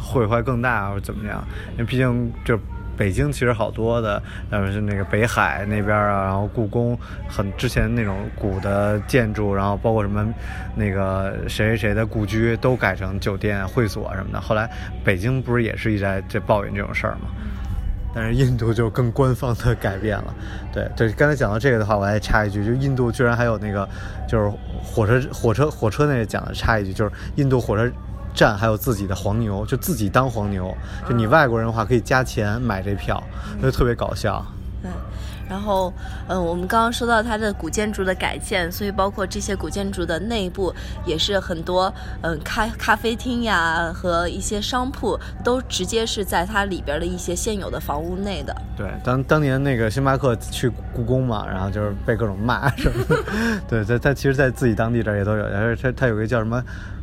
[0.00, 2.56] 毁坏更大或者怎么样，因为毕竟就。
[3.00, 6.94] 北京其实好多的，呃，是那个北海那边啊，然后故宫
[7.26, 10.22] 很之前那种古的建筑，然后包括什么
[10.76, 14.38] 那个谁谁谁的故居都改成酒店、会所什么的。
[14.38, 14.70] 后来
[15.02, 17.30] 北京不是也是一直在在抱怨这种事儿吗？
[18.14, 20.34] 但是印度就更官方的改变了。
[20.70, 23.88] 对对，刚才讲到这个的话，我还插一句，就印度居然还有那个
[24.28, 24.52] 就是
[24.84, 27.90] 火车火车火车那个讲的插一句，就是印度火车。
[28.34, 30.74] 站还有自己的黄牛，就自己当黄牛。
[31.08, 33.22] 就你外国人的话，可以加钱买这票，
[33.62, 34.44] 就特别搞笑。
[34.82, 34.90] 对，
[35.46, 35.92] 然后，
[36.26, 40.72] 嗯，我们刚刚说到它的古建筑的改建，所以包括这些古建筑的内部
[41.04, 48.56] 也是很多，嗯，咖咖啡厅呀和一些商铺都直接是在它里边的一些现有的房屋内的。
[48.74, 53.22] 对，当当年那个星巴克去故宫嘛，然后就是被各种骂什么的。
[53.68, 56.62] 对，在在其实，在自己当地这儿也都有，而且它它有个叫什么。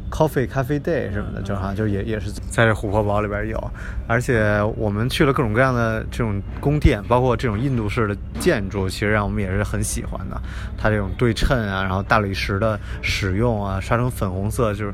[0.10, 3.72] Coffee 咖啡 day 什么的，就好像就也也是在这琥珀堡里边有，
[4.08, 10.42] 而且我们去了各种各样的这种宫殿，包括这种印度式的建筑，其实让我们也是很喜欢的。
[10.78, 14.94] 它这种对称啊，然后大理石的使用啊，刷成粉红色，就是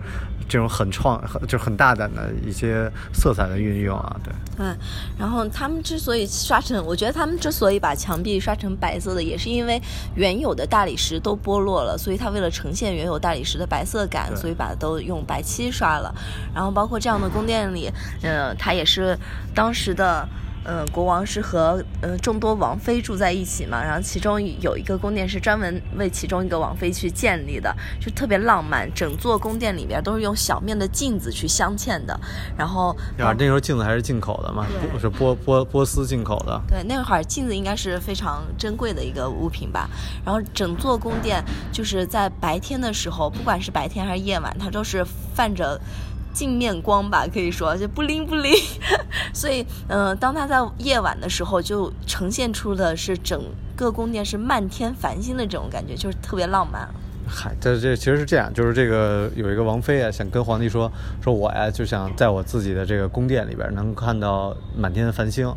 [0.49, 4.33] 这种很创、很就很大胆的一些色彩的运用啊，对。
[4.57, 4.77] 嗯，
[5.17, 9.81] 然后他们之所以刷成，我觉得他们之所以把墙壁刷成白色的，也是因为
[10.15, 16.13] 原有的大理石都剥落了，所以他为了呈现原有大理石的白色感，所以把它都用白漆刷了。
[16.53, 19.17] 然后包括这样的宫殿里，呃，它也是
[19.55, 20.27] 当时的。
[20.65, 28.89] 嗯，国王是和呃众多王妃住在一起嘛，然后其中有一个宫殿是专门为其中一个王妃去建立的，就特别浪漫。
[28.93, 32.17] 整座宫殿里边都是用小面的镜子去镶嵌的，
[32.57, 34.65] 然后那时候镜子还是进口的嘛，
[34.99, 36.61] 是波波波斯进口的。
[36.67, 39.89] 对，那会儿镜子应该是非常珍贵的一个物品吧。
[40.25, 45.79] 然后整座宫殿就是在白天的时候，不管是白天还是夜晚，它都是泛着。
[46.33, 48.51] 镜面光吧，可以说就不灵不灵，
[49.33, 53.41] 所以，嗯，当它在夜晚的时候，就呈现出的是整
[53.75, 56.89] 个宫殿是漫天繁星的这种感觉，就是特别浪漫。
[57.25, 60.91] 嗨，这这其实是这样，就是这个有一个王妃啊，想跟皇帝说，
[61.21, 65.49] 说我呀就想在我自己的这个宫殿里边能看到满天的繁星。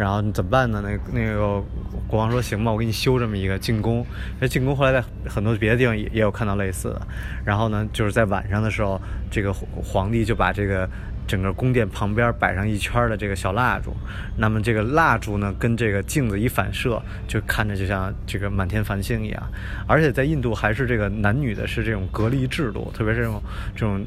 [0.00, 0.82] 然后你怎么办呢？
[0.82, 1.62] 那那个
[2.08, 4.02] 国王说：“行吧，我给你修这么一个进宫。
[4.40, 7.06] 那进宫后来在很多别的地方也也有看到类似的。
[7.44, 8.98] 然后呢，就是在晚上的时候，
[9.30, 10.88] 这个皇帝就把这个。”
[11.30, 13.94] 整个宫殿旁边摆上一圈的这个小蜡烛，
[14.36, 19.40] 那么这个蜡烛呢，跟这个镜子一反射，就看着就像这个满天繁星一样。
[19.86, 23.40] 而且在印度还是这个男女的是这种隔离制度，特别是这种
[23.76, 24.04] 这种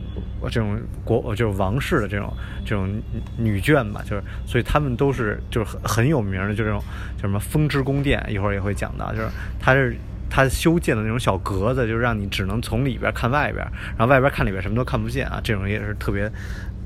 [0.51, 2.33] 这种国就是王室的这种
[2.65, 2.93] 这种
[3.37, 6.83] 女眷吧，就是所以他们都是就是很很有名的，就这种
[7.15, 9.29] 叫什么风之宫殿，一会儿也会讲到，就是
[9.61, 9.95] 它是
[10.29, 13.65] 它修建的那种小格子，就是让你只能从里边看外边，
[13.97, 16.29] 然后外边看里边什么都看不见啊，这种也是特别。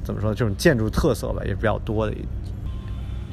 [0.08, 0.34] 怎么说？
[0.34, 2.16] 这种建筑特色吧，也比较多的，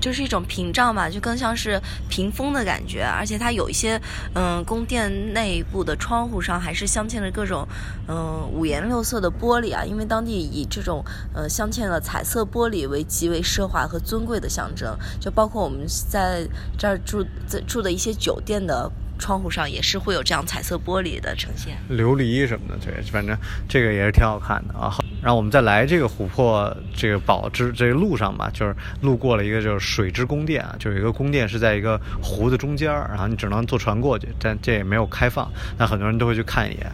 [0.00, 3.04] 就是一种屏障吧，就更像是屏风的感觉。
[3.04, 4.00] 而且它有一些，
[4.34, 7.64] 嗯，宫殿内部的窗户上还是镶嵌着各种，
[8.08, 9.84] 嗯，五颜六色的玻璃啊。
[9.84, 14.98] 因为当地以这种，呃，镶嵌了彩色玻璃为极为奢华和尊贵的象征。
[15.20, 16.44] 就包括我们在
[16.76, 18.90] 这儿住在住的一些酒店的。
[19.18, 23.36] 窗户上也是会有这样彩色玻璃的呈现，琉璃什么的，对，反正
[23.68, 24.92] 这个也是挺好看的啊。
[25.22, 36.92] 然后我们再来这个琥珀这个宝之这个路上吧，就是路过了一个就是水之宫殿啊，就有一个宫殿是在一个湖的中间，然后你只能坐船过去，但这也没有开放，那很多人都会去看一眼。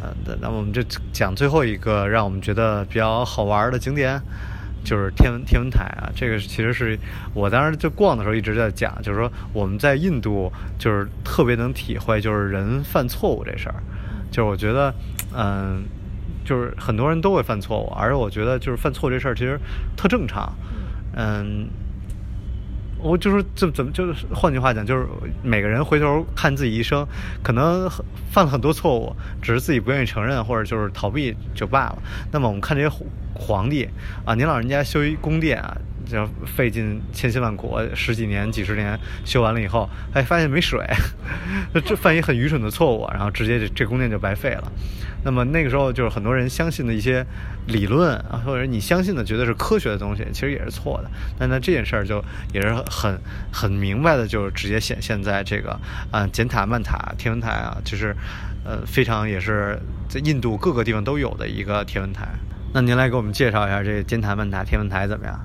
[0.00, 0.80] 呃，那我们就
[1.12, 4.20] 讲最后一个让我们觉得比较好玩的景点。
[4.86, 6.96] 就是天文天文台啊，这个其实是
[7.34, 13.74] 我当时就逛的时候一直在讲，就是说我们在印度就是特别能体会，就是人犯错误这事儿。
[14.30, 14.94] 就是我觉得，
[15.34, 15.82] 嗯，
[16.44, 19.58] 就是很多人都会犯错误，而且我觉得就是犯错这事儿其实
[19.96, 20.52] 特正常。
[21.16, 21.68] 嗯，
[22.98, 25.06] 我就是这怎么就是换句话讲，就是
[25.42, 27.06] 每个人回头看自己一生，
[27.42, 27.88] 可能
[28.30, 31.98] 犯了很多错误，只是自己不愿意承认或者就是逃避就罢了。
[32.32, 32.96] 那么我们看这些。
[33.38, 33.86] 皇帝
[34.24, 35.76] 啊，您老人家修一宫殿啊，
[36.06, 40.80] 就费尽千辛万苦，十几年、几十年修完了以后，哎，发现没水，
[41.84, 44.72] 这犯一很愚蠢的错误，然后直接这这宫殿就白费了。
[45.24, 47.26] 那么那个时候，就是很多人相信的一些
[47.66, 51.10] 理论啊，或者你相信的觉得是科学的东西，其实也是错的。
[51.40, 53.18] 那那这件事儿就也是很
[53.52, 55.76] 很明白的，就是直接显现在这个
[56.12, 58.14] 啊，简塔曼塔天文台啊，就是
[58.64, 59.76] 呃，非常也是
[60.08, 62.28] 在印度各个地方都有的一个天文台。
[62.72, 65.40] 那您来给我们介绍一下这个尖塔曼塔天文台怎么样？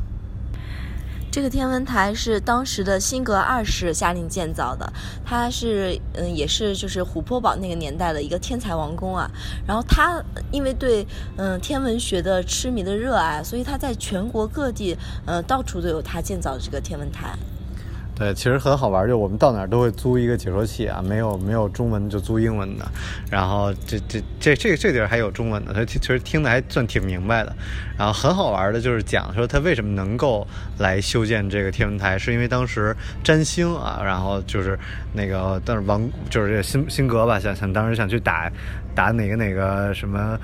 [1.31, 4.91] 这个天文台是当时的辛格二世下令建造的，
[5.25, 9.31] 它是嗯也是就是琥珀堡那个年代的一个天才王宫啊。
[9.65, 17.33] 然后他因为对嗯天文学的痴迷的热爱，所以他在全国各地嗯到处都有他建造的这个天文台。
[18.21, 22.85] 对，其实很好玩，就我们到哪儿都会租一个解说器啊，没有没有中文就租英文的，
[23.31, 27.51] 然后这这这这这地儿还有中文的，他其实听的还算挺明白的。
[27.97, 30.45] 然后很好玩的就是讲说他为什么能够
[30.77, 34.77] 来修建这个天文台，是因为当时占星啊，然后就是
[35.13, 38.51] 那个当时王就是这辛辛格吧，想想当时想去打
[38.95, 40.39] 打哪个哪个什么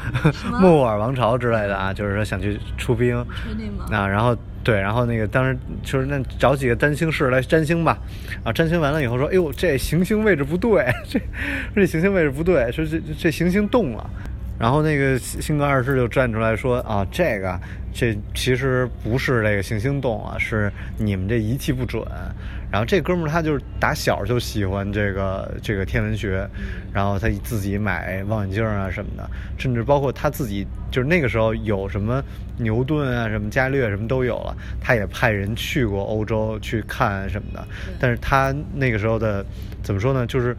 [0.60, 3.18] 莫尔 王朝之类的啊，就是说想去出兵，
[3.92, 4.38] 啊，然后。
[4.64, 7.98] 对，然后那个当时就是那找几个占星师来占星吧，
[8.44, 11.18] 啊，占星完了以后说，哎呦，这行星位置不对， 这
[11.74, 14.10] 这行星位置不对，说这这行星动了。
[14.60, 17.60] 然后那个星格二世就站出来说啊，这个
[17.94, 22.04] 这其实不是这个行星动啊，是你们这仪器不准。
[22.70, 26.46] 然后这哥们儿他就是打小就喜欢这个这个天文学，
[26.92, 32.22] 然后他自己买望远镜啊什么的，甚至包括他自己就是那个时候有什么
[32.58, 37.66] 牛顿啊、什么伽利略什么都有了，他也派人去过欧洲去看什么的。
[38.02, 39.46] 但是他那个时候的
[39.82, 40.54] 怎么说呢，就是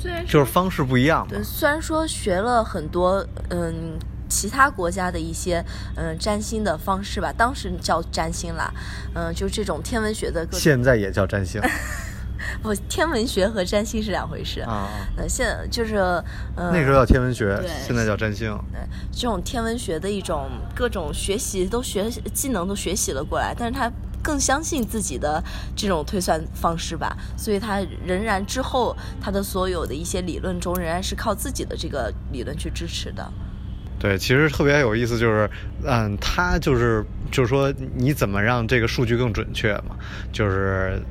[0.00, 1.42] 虽然就是方式不一样嘛对，。
[1.42, 3.98] 虽然说学了很多，嗯，
[4.28, 5.62] 其他国家的一些，
[5.96, 8.72] 嗯，占星的方式吧，当时叫占星啦，
[9.14, 11.60] 嗯，就这种天文学的各，现在也叫占星
[12.62, 14.60] 不，天文学和占星是两回事。
[14.62, 15.96] 啊，呃，现就是，
[16.56, 18.48] 嗯，那时候叫天文学，现在叫占星。
[18.72, 18.80] 对
[19.12, 23.92] 这种天文学的一种各种学习都学技能都学习了过来，但是他
[24.22, 25.42] 更相信自己的
[25.74, 33.30] 这种推算方式吧，所以他仍然之后他的所有的一些理论中仍然是靠自己的这个理论去支持的。
[33.98, 35.50] 对，其实特别有意思，就是，
[35.84, 39.94] 嗯，他就是就是说，你怎么让这个数据更准确嘛？
[40.32, 41.02] 就是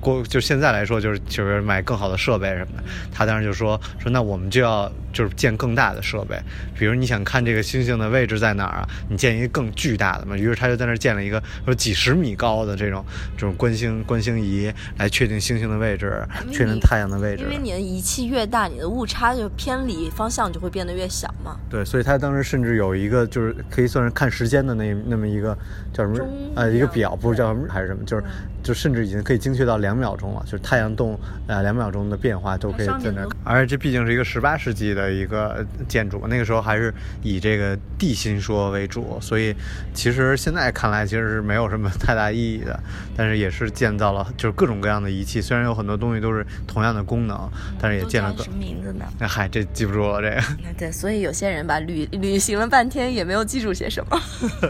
[0.00, 2.84] 过就现在来说，就是就是买更好的设备什么的。
[3.12, 6.38] 他当时就说说，那我们就要就是建更大的设备，
[6.78, 10.36] 比如你想看这个星星的位置在哪儿啊，你建一个更巨大的嘛。
[10.36, 13.04] 于是他就在那儿建了一个说几十米高的这种
[13.36, 17.42] 这种观星观星仪，来确定星星的位置，确定太阳的位置。
[17.44, 21.56] 因为你的仪器越大，你的误差就偏离方向就会变得越小嘛。
[21.70, 25.56] 对，所以他当时甚至有一个就是可以算是看时间的那那么一个
[25.92, 28.24] 叫什么呃一个表，不是叫什么还是什么，就是
[28.66, 33.24] 就甚至已经可以精确到两秒钟了，就是太阳动呃两秒钟的变化都可以在那。
[33.44, 36.92] 而且这毕竟是一个十八世纪的一个建筑，那个时候还是
[37.22, 39.54] 以这个地心说为主，所以
[39.94, 42.80] 其实现在看来其实是没有什么太大意义的，
[43.16, 47.48] 但是也是建造了就是各种各样的仪器，虽然有很多东西都是同样的功能，
[47.78, 48.50] 但是也建了个叫什。
[48.50, 49.04] 么名字呢？
[49.20, 50.42] 那 嗨，这记不住了这个。
[50.76, 54.20] 对，所以有些人吧，旅旅行了半天也没有记住些什么。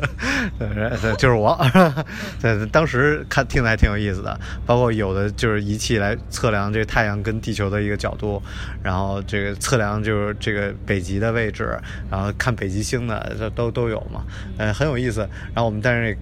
[0.58, 1.58] 对，就是我。
[2.42, 8.42] 对，当时看听着还挺有意思的，包括有的就是仪器来测量这个太阳跟地球的一个角度，
[8.82, 11.78] 然后这个测量就是这个北极的位置，
[12.10, 14.24] 然后看北极星的，这都都有嘛，
[14.58, 15.20] 呃，很有意思。
[15.54, 16.16] 然后我们但是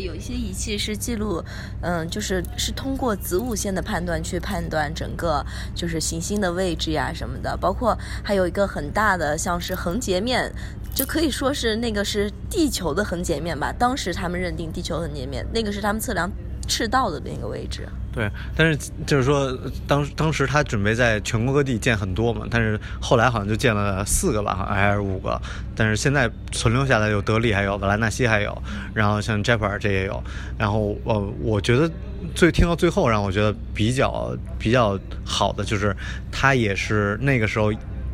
[0.00, 1.42] 有一些仪器是记录，
[1.80, 10.52] 嗯，就是是通过子午线的判断去判断整个就是行星的位置呀什么的，包括还有一个很大的像是横截面，
[10.94, 13.72] 就可以说是那个是地球的横截面吧。
[13.76, 16.30] 当时他们认定地球横截面，那个是他们测量
[16.66, 17.88] 赤道的那个位置。
[18.12, 19.56] 对，但是就是说，
[19.86, 25.40] 当当时他准备在全国各地建很多嘛，但是后来好像就建了四个吧，好像还是五个。
[25.76, 28.62] 但是现在存留下来有德里，还有瓦拉纳西，还有，
[28.94, 30.20] 然后像斋普尔这也有。
[30.58, 31.88] 然后呃，我觉得
[32.34, 35.96] 最听到最后让我觉得比较比较好的就是，
[36.32, 37.72] 他也是那个时候。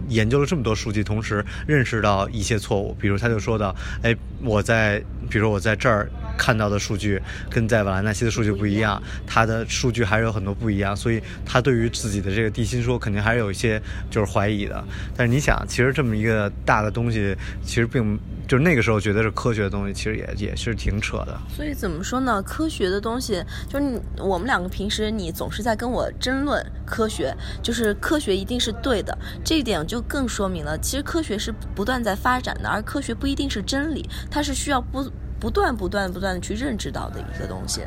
[0.09, 4.99] 研究了这么多数据，同时认识到一些错误，比如他就说到，哎，我在，
[5.29, 13.81] 比如说我在这儿看到的数据跟在瓦兰纳西的数据不一样，他的数据还是有很多不一样，所以他对于自己的这个地心说肯定还是有一些
[14.11, 14.83] 就是怀疑的。
[15.17, 21.37] 但是你想，其实这么一个大的东西，其实并就那个时候觉得是科学的东西，其实也也是挺扯的。
[21.49, 22.43] 所以怎么说呢？
[22.43, 37.83] 科学的东西，就是我们两个平时你总是在跟我争论科学，就是科学一定是对的，这一点就更说明了，其实科学是不断在发展的，而科学不一定是真理，它是需要不不断不断不断的去认知到的一个东西。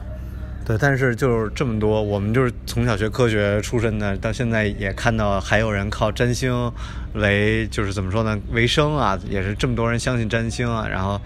[0.69, 6.71] 对，但是就是这么多，我们就是从小学科学出身的，到现在也看到还有人靠占星
[7.13, 11.19] 为就是怎么说呢为生啊，也是这么多人相信占星啊，然后。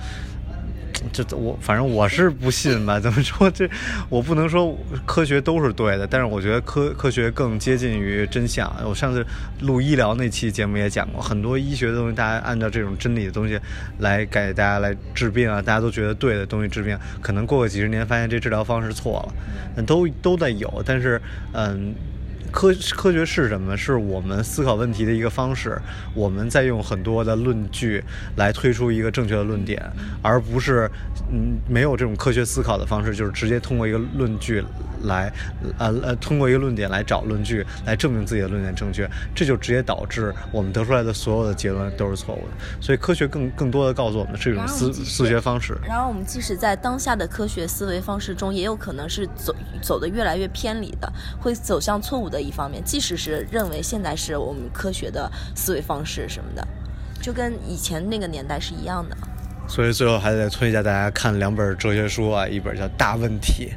[1.11, 2.99] 这我反正我是不信吧？
[2.99, 3.69] 怎么说这
[4.09, 8.71] 我不能说科学都是对的，但是我觉得科科学更接近于真相。
[8.85, 9.25] 我上次
[9.61, 13.59] 录医疗那期节目也讲过，很多医学的东西，大家按照这种真理的东西
[13.99, 19.27] 来给大家来治病啊，大家都觉得对的东西治病，可能过个几十年发现这治疗方式错
[19.75, 21.21] 了，都都在有，但是
[21.53, 21.93] 嗯。
[22.53, 23.75] 科科学是什么？
[23.75, 25.77] 是我们思考问题的一个方式。
[26.13, 28.01] 我们在用很多的论据
[28.37, 29.81] 来推出一个正确的论点，
[30.21, 30.89] 而不是
[31.31, 34.63] 嗯没有这种科学思考的方式，就是直接通过一个论据
[35.03, 35.31] 来
[35.77, 42.81] 呃呃通过一个论点来找论据来证明自己的论点正确，这就直接导致我们得出来的所有的结论都是错误的。
[42.81, 45.77] 所以科学更更多的告诉我们是一种思思学方式。
[45.85, 52.83] 然后我们即使在当下的科学思维方式中，也有可能是走走的越来越偏离的，会走向错误的一方面。
[52.83, 56.67] 即使是认为现在是我们科学的思维方式什么的，
[57.21, 59.17] 就跟以前那个年代是一样的。
[59.67, 63.71] 所以最后还得推荐大家看两本哲学书啊，一本叫《大问题》，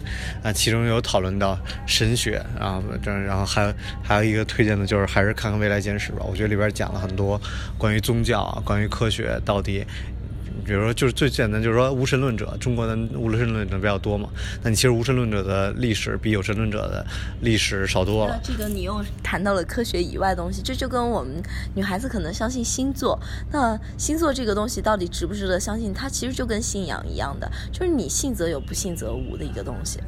[0.47, 3.73] 啊，其中有讨论到神学啊，这然后还有
[4.03, 7.41] 还有一个推荐的就是还是看看《未来简史》吧，我觉得里边讲了很多
[7.79, 9.87] 关于宗教，关于科学到底。
[10.67, 14.29] 比如说，就是最简单，就是说无神论者，中国的无神论者比较多嘛。
[14.63, 17.07] 那你其实无神论者的历史比有神论者的
[17.41, 18.39] 历史少多了。
[18.43, 21.41] 这个你又谈到了科学以外的东西，这就跟我们
[21.75, 23.17] 女孩子可能相信星座，
[23.53, 25.95] 那星座这个东西到底值不值得相信？
[25.95, 30.01] 它其实就跟信仰一样的，就是你信则有，不信则无的一个东西。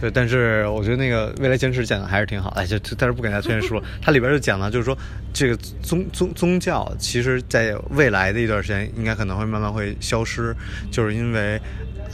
[0.00, 3.82] 对，但是我觉得那个未来坚持讲的还是挺好，哎，就但是不给大家推荐书了。
[4.00, 4.96] 它里边就讲了，就是说
[5.32, 10.54] 这个宗宗宗教，其实在未来的一段时间，应该可能会慢慢会消失，
[10.92, 11.60] 就是因为，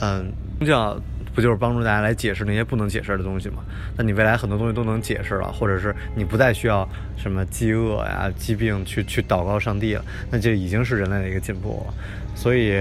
[0.01, 0.99] 嗯，宗教
[1.35, 3.57] 不就是帮助大家来解释那些不能解释的东西吗？
[3.95, 11.93] 那你未来很多东西都能解释了，或者是你不再需要什么饥饿呀、疾病去去祷告上帝了，那就已经是人类的一个进步了。
[12.33, 12.73] 所以，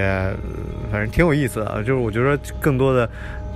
[0.91, 3.07] 反正挺有意思的，就是我觉得更多的。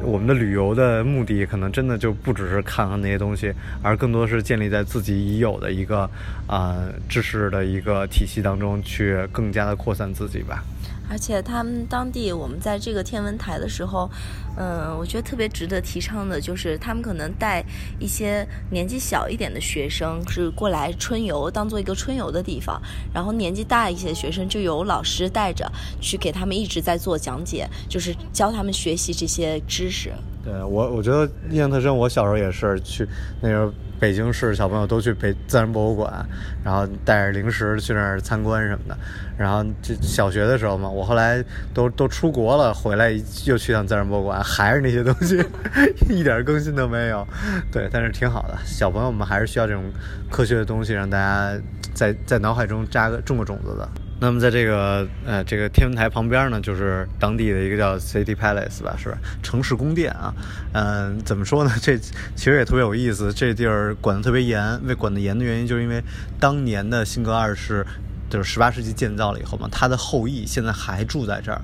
[0.03, 6.09] 我们的旅游的目的可能真的就不只是看看那些东西，而更多是建立在自己已有的一个
[6.47, 10.63] 啊知识的一个体系当中去更加的扩散自己吧。
[11.11, 14.11] 而且他们当地，我们在这个天文台的时候，
[14.57, 17.65] 嗯，我觉得特别值得提倡的就是，他们可能带
[17.99, 22.81] 一些年纪小一点的学生是过来春游，当做一个春游的地方，
[23.13, 30.13] 然后年纪大一些学生就由老师带着去给他们一直在做讲解，就是教他们学习这些知识。
[30.45, 31.95] 对我，我觉得印象特深。
[31.97, 33.09] 我小时候也是去
[33.41, 33.73] 那个。
[34.01, 36.25] 北京市小朋友都去北自然博物馆，
[36.65, 38.97] 然后带着零食去那儿参观什么的。
[39.37, 41.43] 然后这小学的时候嘛，我后来
[41.73, 43.11] 都都出国了，回来
[43.45, 45.45] 又去趟自然博物馆，还是那些东西，
[46.09, 47.27] 一点更新都没有。
[47.73, 48.57] 对，但是挺好的。
[48.65, 49.85] 小朋友们还是需要这种
[50.31, 51.61] 科学的东西，让大家
[51.95, 53.89] 在在脑海中扎个种个种子的。
[54.21, 59.19] 那么在这个呃这个天文台旁边呢，就是当地的一个叫 City Palace 吧，是吧？
[59.43, 60.35] 城市宫殿啊，
[60.73, 61.71] 嗯，怎么说呢？
[61.81, 63.33] 这其实也特别有意思。
[63.33, 66.03] 这地儿管得特别严，为管得严的原因，就是因为
[66.41, 67.87] 当年的辛格二世
[68.29, 71.61] 就是十八世纪建造了以后嘛，他的后裔现在还住在这儿，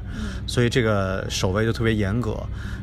[0.47, 2.37] 所以这个守卫就特别严格。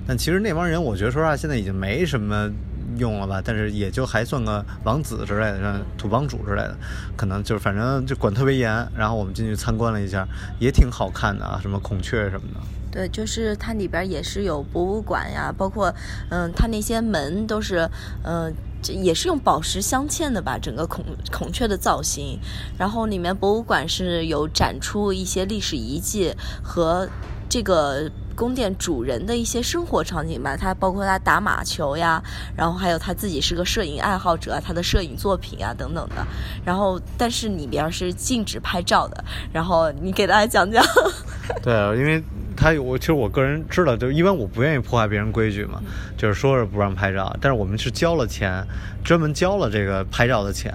[0.06, 2.52] 但其实那帮人，我觉得说实话，现在已经没什么。
[2.98, 6.76] 用了吧，但是也就还算个王子之类的，像土帮主之类的，
[7.16, 8.72] 可能就是反正就管特别严。
[8.96, 10.28] 然后我们进去参观了一下，
[10.60, 12.60] 也挺好看的啊，什么孔雀什么的。
[12.92, 15.94] 对，就是它里边也是有博物馆呀，包括
[16.30, 17.90] 嗯，它那些门都是
[18.24, 22.38] 嗯，也是用宝石镶嵌的吧，整个孔孔雀的造型。
[22.78, 27.08] 然后里面博物馆是有展出一些历史遗迹和
[27.48, 28.12] 这个。
[28.42, 32.20] 宫殿主人的一些生活场景吧，他包括他打马球呀，
[32.58, 36.26] 然后还有他自己是个摄影爱好者，他的摄影作品啊等等的。
[36.66, 39.24] 然后，但是里边是禁止拍照的。
[39.54, 40.84] 然后你给大家讲讲。
[41.62, 42.24] 对，因为
[42.58, 45.80] 他我其实我个人知道，就一般我不愿意破坏别人规矩嘛，
[46.18, 48.66] 就是说是不让拍照，但是我们是交了钱，
[49.04, 50.74] 专门交了这个拍照的钱。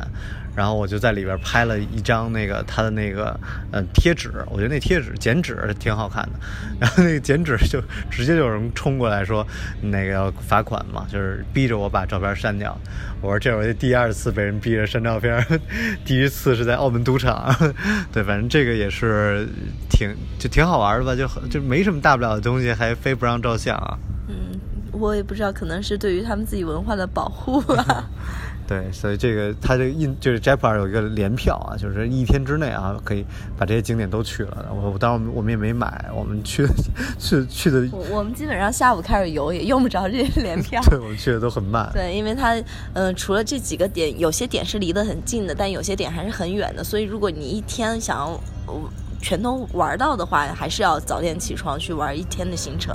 [0.57, 3.39] 然后我就在里边拍了一张那个他的那个
[3.71, 6.41] 呃贴纸，我觉得那贴纸剪纸挺好看的。
[6.81, 7.81] 然后那个剪纸就
[8.11, 9.47] 直接就有人冲过来说
[9.83, 12.77] 那个要罚款嘛，就是逼着我把照片删掉。
[13.21, 15.45] 我说这是我第二次被人逼着删照片，
[16.05, 17.55] 第一次是在澳门赌场。
[18.13, 19.47] 对，反正这个也是
[19.91, 23.99] 挺就挺好玩的吧，就就没什么大不了的东西，还非不让照相啊。
[24.29, 24.59] 嗯，
[24.93, 28.09] 我也不知道，可能是对于他们自己文化的保护吧。
[28.67, 33.25] 对，所以这个它这个印就是 Japan 有一个联票啊，就是一天之内啊可以
[33.57, 34.67] 把这些景点都去了。
[34.75, 36.67] 我我当然我们也没买，我们去
[37.19, 37.89] 去去的。
[37.93, 40.83] 我我们基本上下午开始游也用不着这些联票。
[40.91, 41.89] 对，我们去的都很慢。
[41.93, 42.61] 对，因为它
[42.95, 46.83] 嗯，除了这几个点，有些点是离得很近的，但有些点还是很远的。
[46.83, 48.41] 所以如果你一天想要。
[49.21, 52.95] 全都玩到的话，还是要早点起床去玩一天的行程。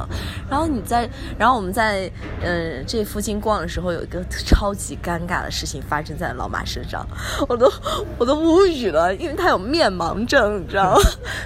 [0.49, 2.09] 然后你在，然后我们在，
[2.41, 7.05] 嗯，这附近逛的时候，有一个超级尴尬的事情发生在老马身上，
[7.47, 7.71] 我都
[8.17, 11.01] 我都无语了，因为他有面盲症，你知道吗？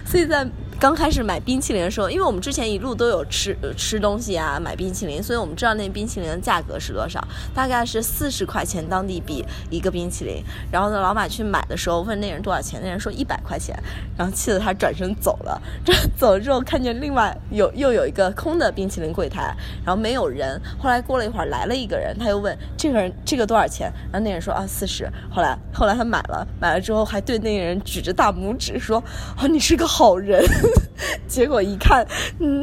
[0.05, 0.47] 所以在。
[0.78, 10.43] 刚开始买冰淇淋的时候，因为我们之前一路都有吃吃东西啊，买冰淇淋，所以我们知道那冰淇淋的价格是多少，大概是四十块钱当地币一个冰淇淋。
[10.69, 13.76] 然后呢，老马去买的时候问那人多少钱，那人说一百块钱，
[14.17, 15.59] 然后气得他转身走了。
[15.84, 20.61] 这走了之后，看见另外有又有一个空的冰淇淋柜台，然后没有人。
[20.78, 25.09] 后来过了一会儿来了一个人，他又问这个人这个多少钱，然后那人说啊四十。
[25.32, 29.01] 后来后来他买了，买了之后还对那个人举着大拇指说
[29.38, 30.43] 啊你是个好人。
[31.28, 32.05] 结果一看，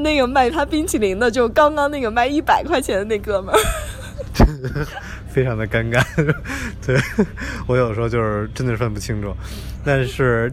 [0.02, 3.58] 那个卖他冰淇淋的，就刚刚那个卖一百块钱的那哥们儿，
[5.28, 6.02] 非常的尴尬。
[6.84, 6.98] 对
[7.66, 9.34] 我有时候就是真的分不清楚。
[9.84, 10.52] 但是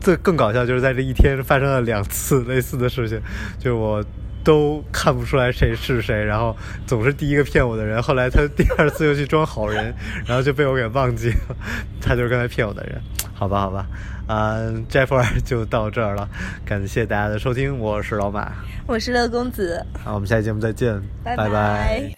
[0.00, 3.20] 最更搞笑就是在这一天发生了两次类似的事情，
[3.58, 4.04] 就是我。
[4.44, 8.02] 都看不出来谁是谁，然后总是第一个骗我的人。
[8.02, 9.94] 后来他第二次又去装好人，
[10.26, 11.56] 然后就被我给忘记了，
[12.00, 13.00] 他就是刚才骗我的人。
[13.34, 13.86] 好吧，好吧，
[14.28, 16.28] 嗯，Jeffrey 就到这儿了，
[16.64, 18.52] 感谢大家的收听，我是老马，
[18.86, 22.12] 我是乐公子，好，我们下期节目再见，拜拜。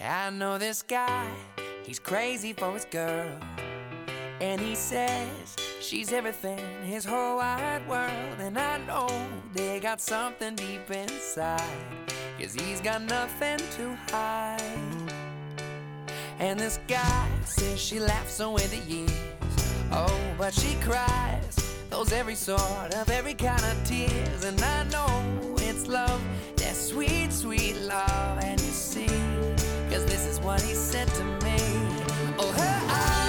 [4.41, 8.39] And he says she's everything, his whole wide world.
[8.41, 9.09] And I know
[9.53, 11.63] they got something deep inside,
[12.39, 14.61] cause he's got nothing to hide.
[16.41, 19.13] And this guy says she laughs away the years.
[19.93, 21.57] Oh, but she cries
[21.89, 24.45] those every sort of every kind of tears.
[24.45, 26.21] And I know it's love,
[26.57, 28.39] that sweet, sweet love.
[28.43, 29.07] And you see,
[29.89, 31.57] cause this is what he said to me.
[32.37, 33.24] Oh, her eyes.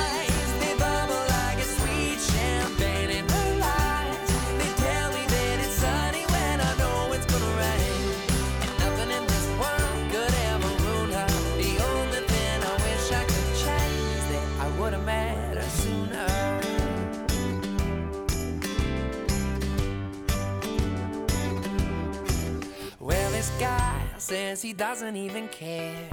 [24.26, 26.09] Says he doesn't even care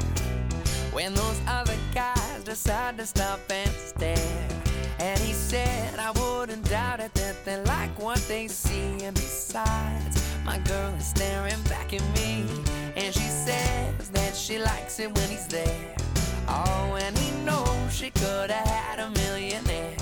[0.92, 4.48] when those other guys decide to stop and stare.
[4.98, 9.02] And he said, I wouldn't doubt it that they like what they see.
[9.02, 12.44] And besides, my girl is staring back at me.
[12.96, 15.96] And she says that she likes it when he's there.
[16.48, 19.96] Oh, and he knows she could have had a millionaire.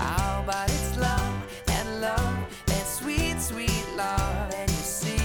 [0.00, 1.34] Oh, but it's love,
[1.64, 2.36] that love,
[2.66, 4.52] that sweet, sweet love.
[4.54, 5.16] And you see,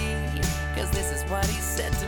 [0.73, 1.98] cause this is what he said